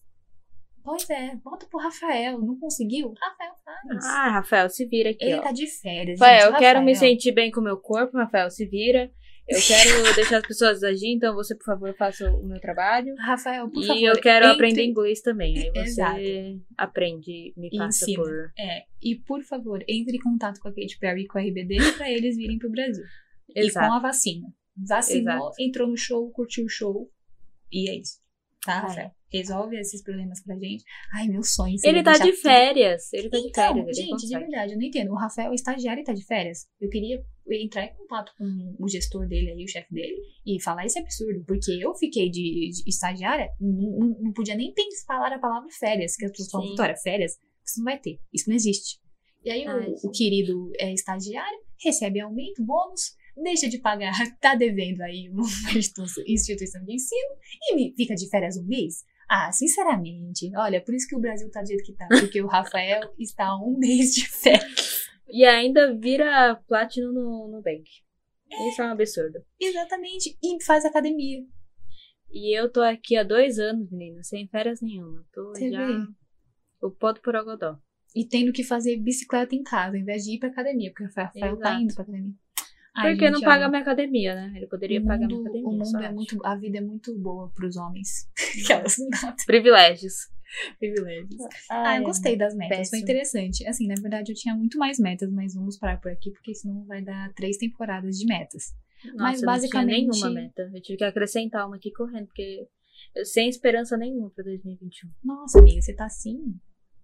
[0.91, 2.39] Pois é, volta pro Rafael.
[2.41, 3.12] Não conseguiu?
[3.20, 4.05] Rafael faz.
[4.07, 5.43] Ah, Rafael, se vira aqui, Ele ó.
[5.43, 6.18] tá de férias.
[6.20, 7.11] Rafael, gente, eu quero me Rafael.
[7.12, 9.11] sentir bem com o meu corpo, Rafael, se vira.
[9.49, 13.14] Eu quero deixar as pessoas agir, então você, por favor, faça o meu trabalho.
[13.16, 14.03] Rafael, por e favor.
[14.03, 15.57] eu quero entre- aprender inglês também.
[15.59, 16.20] Aí você Exato.
[16.76, 18.22] aprende, me E passa ensina.
[18.22, 18.53] por.
[18.59, 21.76] É, e por favor, entre em contato com a Katy Perry e com a RBD
[21.97, 23.05] pra eles virem pro Brasil.
[23.49, 23.93] E com Exato.
[23.95, 24.49] a vacina.
[24.76, 25.55] Vacinou, Exato.
[25.59, 27.11] entrou no show, curtiu o show.
[27.72, 28.18] E é isso.
[28.65, 28.81] Tá, Ai.
[28.83, 29.11] Rafael?
[29.31, 30.83] Resolve esses problemas pra gente.
[31.15, 31.73] Ai, meu sonho.
[31.73, 33.13] Ele seria tá de tudo- férias.
[33.13, 33.99] Ele tá de Então, férias.
[33.99, 35.11] Ele gente, de verdade, eu não entendo.
[35.13, 36.67] O Rafael é estagiário e tá de férias.
[36.81, 40.87] Eu queria entrar em contato com o gestor dele aí, o chefe dele, e falar
[40.87, 41.45] esse absurdo.
[41.47, 46.17] Porque eu fiquei de, de estagiária, não, não- podia nem pensar falar a palavra férias,
[46.17, 46.71] que as pessoas falam.
[46.71, 47.33] Vitória, férias,
[47.65, 48.19] você não vai ter.
[48.33, 48.99] Isso não existe.
[49.45, 50.09] E aí Ai, o, sim.
[50.09, 55.43] o querido é estagiário, recebe aumento, bônus, deixa de pagar, tá devendo aí uma
[56.26, 59.05] instituição de ensino e me fica de férias um mês.
[59.28, 62.47] Ah, sinceramente, olha, por isso que o Brasil tá do jeito que tá, porque o
[62.47, 65.07] Rafael está um mês de férias.
[65.28, 67.84] E ainda vira platino no, no bank.
[68.70, 69.39] Isso é um absurdo.
[69.61, 71.45] Exatamente, e faz academia.
[72.30, 75.24] E eu tô aqui há dois anos, menina, sem férias nenhuma.
[75.32, 75.86] Tô Você já.
[75.86, 75.93] vê?
[76.80, 77.78] O podo por algodó.
[78.14, 81.07] E tendo que fazer bicicleta em casa, ao invés de ir pra academia, porque o
[81.07, 81.82] Rafael tá Exato.
[81.82, 82.34] indo pra academia.
[82.97, 84.53] Ai, Porque não gente, paga olha, minha academia, né?
[84.57, 85.68] Ele poderia o pagar mundo, minha academia.
[85.68, 88.28] o mundo é muito, a vida é muito boa pros homens.
[88.64, 88.97] Aquelas
[89.47, 90.14] Privilégios.
[90.78, 91.36] privilégios.
[91.70, 93.66] Ah, eu gostei das metas, foi interessante.
[93.66, 96.84] Assim, na verdade, eu tinha muito mais metas, mas vamos parar por aqui, porque senão
[96.86, 98.74] vai dar três temporadas de metas.
[99.05, 100.70] Nossa, Mas eu não basicamente- tinha nenhuma meta.
[100.74, 102.66] Eu tive que acrescentar uma aqui correndo, porque
[103.14, 105.09] eu sem esperança nenhuma pra 2021.
[105.22, 106.55] Nossa, amiga, você tá assim?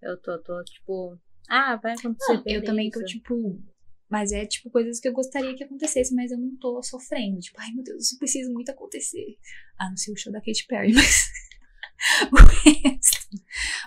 [0.01, 1.17] Eu tô, tô tipo,
[1.47, 2.33] ah, vai acontecer.
[2.33, 3.61] Não, eu também tô, tipo.
[4.09, 7.39] Mas é, tipo, coisas que eu gostaria que acontecesse, mas eu não tô sofrendo.
[7.39, 9.37] Tipo, ai meu Deus, isso precisa muito acontecer.
[9.79, 11.29] A não ser o show da Katy Perry, mas.
[12.31, 13.25] o resto.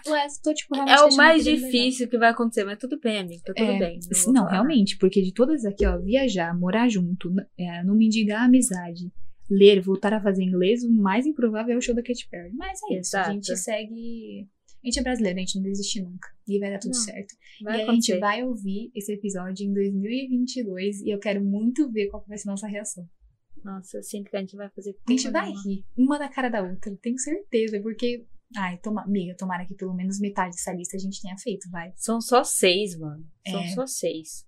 [0.07, 0.75] O resto, tô, tipo.
[0.77, 1.71] É o mais tudo legal.
[1.71, 3.43] difícil que vai acontecer, mas tudo bem, amigo.
[3.45, 4.01] Tá tudo É, bem.
[4.27, 4.51] Não, falar.
[4.51, 9.13] realmente, porque de todas aqui, ó, viajar, morar junto, é, não mendigar a amizade,
[9.51, 12.53] ler, voltar a fazer inglês, o mais improvável é o show da Katy Perry.
[12.55, 14.49] Mas é isso, a gente segue.
[14.83, 16.29] A gente é brasileiro, a gente não desiste nunca.
[16.47, 17.35] E vai dar tudo Não, certo.
[17.61, 22.25] E a gente vai ouvir esse episódio em 2022 e eu quero muito ver qual
[22.27, 23.09] vai ser a nossa reação.
[23.65, 24.97] Nossa, eu sinto que a gente vai fazer.
[25.07, 28.25] A gente vai rir, uma da cara da outra, tenho certeza, porque.
[28.57, 31.93] Ai, toma, amiga, tomara que pelo menos metade dessa lista a gente tenha feito, vai.
[31.97, 33.27] São só seis, mano.
[33.47, 33.69] São É.
[33.75, 34.47] só seis.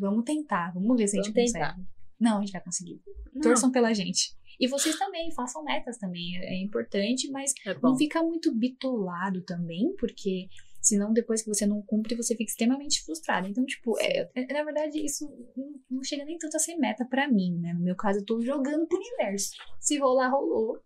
[0.00, 1.76] Vamos tentar, vamos ver se a gente Vamos consegue.
[1.76, 1.88] tentar.
[2.20, 3.00] Não, a gente vai conseguir.
[3.32, 4.36] Não, Torçam pela gente.
[4.60, 6.36] E vocês também, façam metas também.
[6.38, 10.48] É é importante, mas é não fica muito bitolado também, porque
[10.80, 13.46] senão depois que você não cumpre, você fica extremamente frustrado.
[13.46, 17.04] Então, tipo, é, é- na verdade, isso não, não chega nem tanto a ser meta
[17.04, 17.72] pra mim, né?
[17.72, 19.50] No meu caso, eu tô jogando pro universo.
[19.80, 20.80] Se rolar, rolou.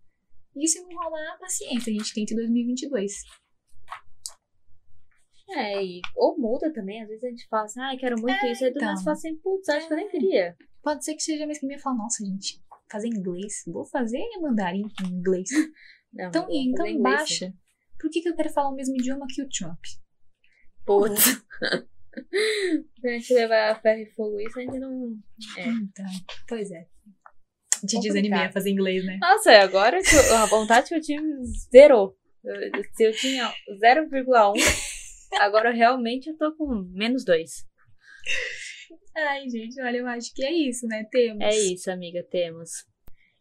[0.55, 3.23] E se não rolar, paciência, a gente tenta em 2022.
[5.49, 7.03] É, e, ou muda também.
[7.03, 8.65] Às vezes a gente fala assim, ah, quero muito isso.
[8.65, 8.89] Aí do então.
[8.89, 10.57] nada você fala assim, putz, acho que eu nem queria.
[10.83, 12.61] Pode ser que seja mês que vem e fala, nossa, gente,
[12.93, 13.63] fazer inglês.
[13.67, 15.49] Vou fazer mandarim em inglês.
[16.13, 17.47] Não, Então, então inglês, baixa.
[17.47, 17.55] sim.
[17.99, 19.81] Por que, que eu quero falar o mesmo idioma que o Trump?
[20.85, 21.25] Putz.
[23.01, 25.17] Se a gente levar a ferro e fogo isso, a gente não.
[25.57, 25.67] É.
[25.69, 26.05] Então,
[26.47, 26.87] pois é.
[27.87, 29.17] Te desanimei a fazer inglês, né?
[29.21, 31.23] Nossa, agora que eu- a vontade que eu tive
[31.73, 32.15] zerou.
[32.45, 34.53] Eu- Se eu tinha 0,1,
[35.41, 37.65] agora realmente eu tô com menos 2.
[39.17, 41.05] Ai, gente, olha, eu acho que é isso, né?
[41.11, 41.43] Temos.
[41.43, 42.71] É isso, amiga, temos.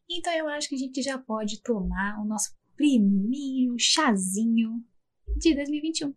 [0.09, 4.83] Então eu acho que a gente já pode tomar o nosso primeiro chazinho
[5.37, 6.13] de 2021.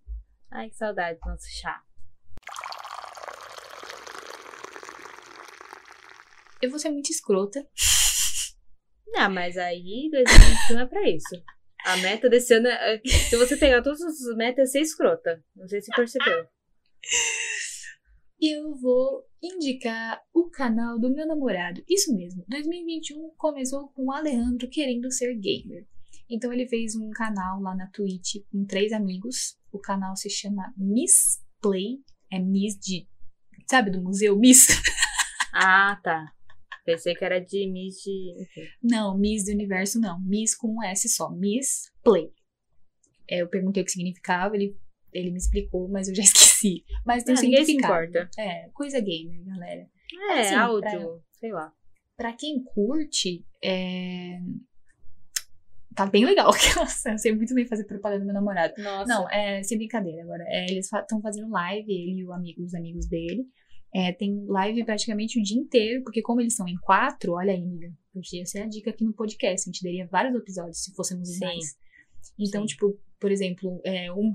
[0.51, 1.83] Ai, que saudade do nosso chá.
[6.61, 7.67] Eu vou ser muito escrota.
[9.09, 11.43] Não, mas aí 2021 é pra isso.
[11.85, 13.01] A meta desse ano é.
[13.05, 15.45] Se você pegar todas as metas, é ser escrota.
[15.55, 16.47] Não sei se percebeu.
[18.41, 21.83] Eu vou indicar o canal do meu namorado.
[21.89, 25.87] Isso mesmo, 2021 começou com o Alejandro querendo ser gamer.
[26.29, 29.57] Então ele fez um canal lá na Twitch com três amigos.
[29.71, 31.99] O canal se chama Miss Play.
[32.33, 33.07] É Miss de.
[33.69, 34.69] Sabe do museu Miss?
[35.57, 36.33] Ah, tá.
[36.85, 38.35] Pensei que era de Miss de.
[38.83, 40.21] Não, Miss do Universo não.
[40.21, 41.31] Miss com um S só.
[41.31, 42.33] Miss Play.
[43.31, 44.77] É, eu perguntei o que significava, ele,
[45.13, 46.44] ele me explicou, mas eu já esqueci.
[47.05, 48.05] Mas tem Ah, ninguém se significado.
[48.07, 48.31] importa.
[48.41, 49.87] É, coisa gamer, galera.
[50.31, 51.73] É, Assim, áudio, sei lá.
[52.17, 54.39] Pra quem curte, é...
[55.95, 56.51] tá bem legal.
[56.77, 58.75] Nossa, eu sei muito bem fazer propaganda do meu namorado.
[58.79, 59.07] Nossa.
[59.13, 60.45] Não, é sem brincadeira agora.
[60.47, 63.45] É, eles estão fazendo live, ele e o amigo, os amigos dele.
[63.95, 67.63] É, tem live praticamente o dia inteiro, porque como eles são em quatro, olha aí,
[67.63, 69.69] amiga, porque essa é a dica aqui no podcast.
[69.69, 71.77] A gente daria vários episódios se fôssemos em mais.
[72.39, 72.67] Então, Sim.
[72.67, 74.31] tipo, por exemplo, é, um,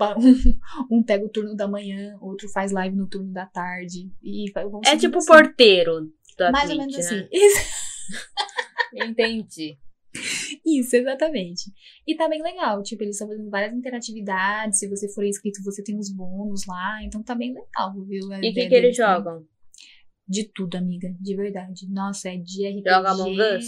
[0.90, 4.12] um pega o turno da manhã, outro faz live no turno da tarde.
[4.20, 4.52] E
[4.84, 5.28] É tipo o assim.
[5.28, 7.28] porteiro da Mais ou Twitch, menos né?
[7.30, 7.30] assim.
[9.12, 9.78] Entendi.
[10.66, 11.72] Isso, exatamente.
[12.08, 12.82] E tá bem legal.
[12.82, 14.80] Tipo, eles estão fazendo várias interatividades.
[14.80, 16.98] Se você for inscrito, você tem os bônus lá.
[17.04, 18.34] Então tá bem legal, viu?
[18.34, 19.48] A E o que, que eles também.
[20.30, 21.10] De tudo, amiga.
[21.20, 21.90] De verdade.
[21.90, 22.84] Nossa, é de RPG.
[22.90, 23.66] Joga Among Us?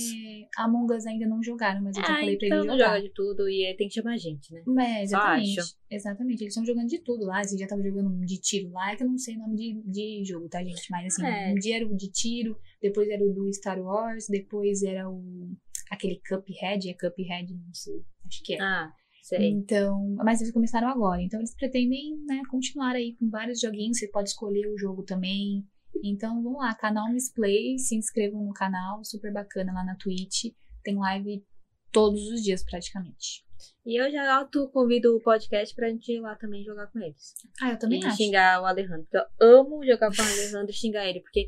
[0.58, 2.96] Among Us ainda não jogaram, mas eu já Ah, falei pra então eles não jogar.
[2.98, 4.62] joga de tudo e aí tem que chamar gente, né?
[4.80, 5.56] É, exatamente.
[5.90, 6.42] Exatamente.
[6.44, 7.42] Eles estão jogando de tudo lá.
[7.42, 9.82] Esse dia tava jogando um de tiro lá, que eu não sei o nome de,
[9.86, 10.84] de jogo, tá, gente?
[10.92, 11.52] Mas assim, É.
[11.52, 15.50] um dia era o de tiro, depois era o do Star Wars, depois era o.
[15.90, 17.96] aquele Cuphead, é Cuphead, não sei.
[18.28, 18.62] Acho que é.
[18.62, 18.92] Ah,
[19.24, 19.50] sei.
[19.50, 21.22] Então, mas eles começaram agora.
[21.24, 23.98] Então eles pretendem, né, continuar aí com vários joguinhos.
[23.98, 25.66] Você pode escolher o jogo também.
[26.04, 30.54] Então vamos lá, canal Misplay, se inscrevam no canal, super bacana lá na Twitch.
[30.84, 31.44] Tem live
[31.92, 33.44] todos os dias praticamente.
[33.86, 37.34] E eu já auto convido o podcast pra gente ir lá também jogar com eles.
[37.62, 38.18] Ah, eu também e acho.
[38.18, 39.04] xingar o Alejandro.
[39.10, 41.20] Porque eu amo jogar com o Alejandro e xingar ele.
[41.20, 41.46] Porque,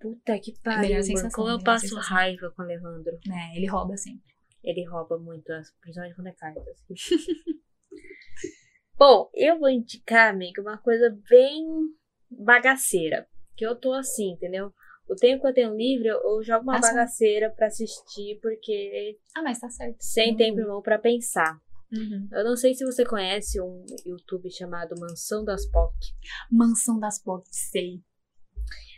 [0.00, 1.04] puta que pariu, melhor mano.
[1.04, 2.16] sensação, Como eu passo sensação.
[2.16, 3.18] raiva com o Alejandro.
[3.32, 4.30] É, ele rouba sempre.
[4.62, 6.76] Ele rouba muito, as- principalmente quando é cartas.
[8.98, 11.64] Bom, eu vou indicar, amiga, uma coisa bem
[12.30, 13.26] bagaceira.
[13.60, 14.72] Que eu tô assim, entendeu?
[15.06, 16.88] O tempo que eu tenho livre, eu jogo uma Ah, só.
[16.88, 19.98] bagaceira pra assistir, porque Ah, mas tá certo.
[20.00, 20.36] sem Uhum.
[20.38, 21.60] tempo irmão pra pensar.
[21.92, 22.26] Uhum.
[22.32, 25.92] Eu não sei se você conhece um YouTube chamado Mansão das POC.
[26.50, 28.00] Mansão das Pop, sei.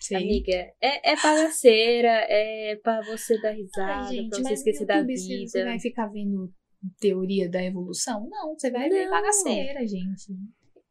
[0.01, 0.17] Sei.
[0.17, 4.97] Amiga, é, é bagaceira, é pra você dar risada, Ai, gente, pra você esquecer da
[4.99, 5.65] YouTube você- vida.
[5.65, 6.53] vai ficar vendo
[7.01, 8.29] teoria da evolução?
[8.31, 9.11] Não, você vai ver Não.
[9.11, 10.33] bagaceira, gente.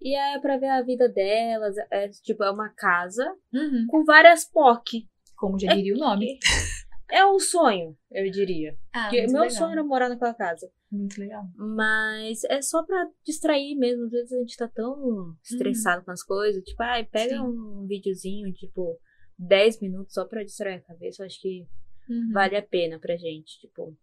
[0.01, 1.75] E é pra ver a vida delas.
[1.91, 3.23] É, tipo, é uma casa
[3.53, 3.85] Uhum.
[3.87, 5.07] com várias POC.
[5.35, 6.37] Como já diria o nome.
[7.13, 8.73] É um sonho, eu diria.
[8.93, 9.49] Ah, meu legal.
[9.49, 10.71] sonho era morar naquela casa.
[10.89, 11.43] Muito legal.
[11.57, 14.05] Mas é só pra distrair mesmo.
[14.05, 16.63] Às vezes a gente tá tão estressado com as coisas.
[16.63, 17.41] Tipo, ai, pega Sim.
[17.41, 18.97] um videozinho, tipo,
[19.37, 21.21] 10 minutos só pra distrair a cabeça.
[21.21, 21.67] Eu acho que
[22.09, 22.29] Uhum.
[22.31, 23.93] vale a pena pra gente, tipo,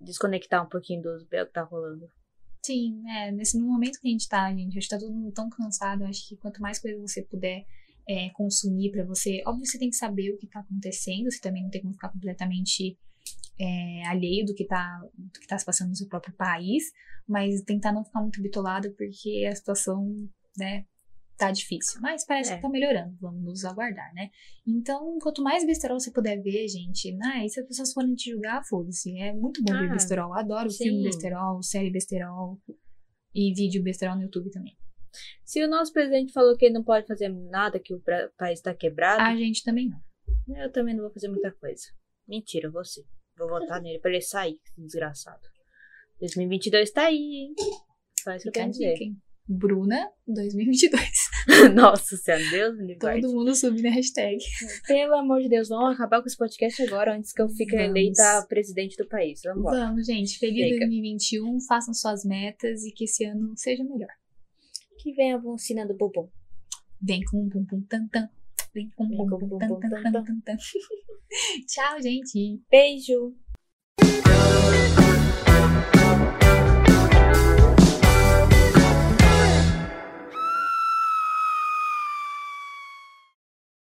[0.00, 2.06] desconectar um pouquinho do que tá rolando.
[2.64, 5.30] Sim, é, nesse no momento que a gente tá, gente, acho que tá todo mundo
[5.32, 7.66] tão cansado, acho que quanto mais coisa você puder
[8.08, 11.62] é, consumir pra você, óbvio você tem que saber o que tá acontecendo, você também
[11.62, 12.96] não tem como ficar completamente
[13.60, 16.84] é, alheio do que tá, do que tá se passando no seu próprio país,
[17.28, 20.06] mas tentar não ficar muito bitolado porque a situação,
[20.56, 20.86] né,
[21.36, 22.00] tá difícil.
[22.00, 22.56] Mas parece É.
[22.56, 24.30] que tá melhorando, vamos aguardar, né?
[24.66, 28.30] Então, quanto mais besterol você puder ver, gente, né, e se as pessoas forem te
[28.30, 30.84] julgar, foda-se, é muito bom ver Ah, besterol, eu adoro sim.
[30.84, 32.58] filme besterol, série besterol,
[33.34, 34.76] e vídeo besterol no YouTube também.
[35.44, 38.02] Se o nosso presidente falou que ele não pode fazer nada, que o
[38.36, 40.56] país tá quebrado, A gente também não.
[40.56, 41.84] eu também não vou fazer muita coisa.
[42.26, 43.02] Mentira, você.
[43.36, 45.40] Vou votar nele pra ele sair, desgraçado.
[46.20, 47.54] 2022 tá aí, hein?
[48.20, 48.96] Só isso que dica, dizer.
[49.46, 51.02] Bruna 2022.
[51.74, 53.20] Nossa senhora, Deus me livre.
[53.20, 54.38] Todo mundo subindo a hashtag.
[54.86, 57.90] Pelo amor de Deus, vamos acabar com esse podcast agora, antes que eu fique Vamos.
[57.90, 59.40] eleita presidente do país.
[59.44, 59.86] Vamos embora.
[59.86, 60.38] Vamos, gente.
[60.38, 60.80] Feliz Chega.
[60.80, 61.60] 2021.
[61.68, 64.10] Façam suas metas e que esse ano seja melhor.
[64.98, 66.30] Que vem a bucina do Bobom.
[67.02, 68.28] Vem com um pum pum tam tam.
[68.74, 70.24] Vem com um pum pum tam tam tam tam.
[70.24, 70.56] tam tam.
[71.66, 72.62] Tchau, gente.
[72.70, 73.34] Beijo!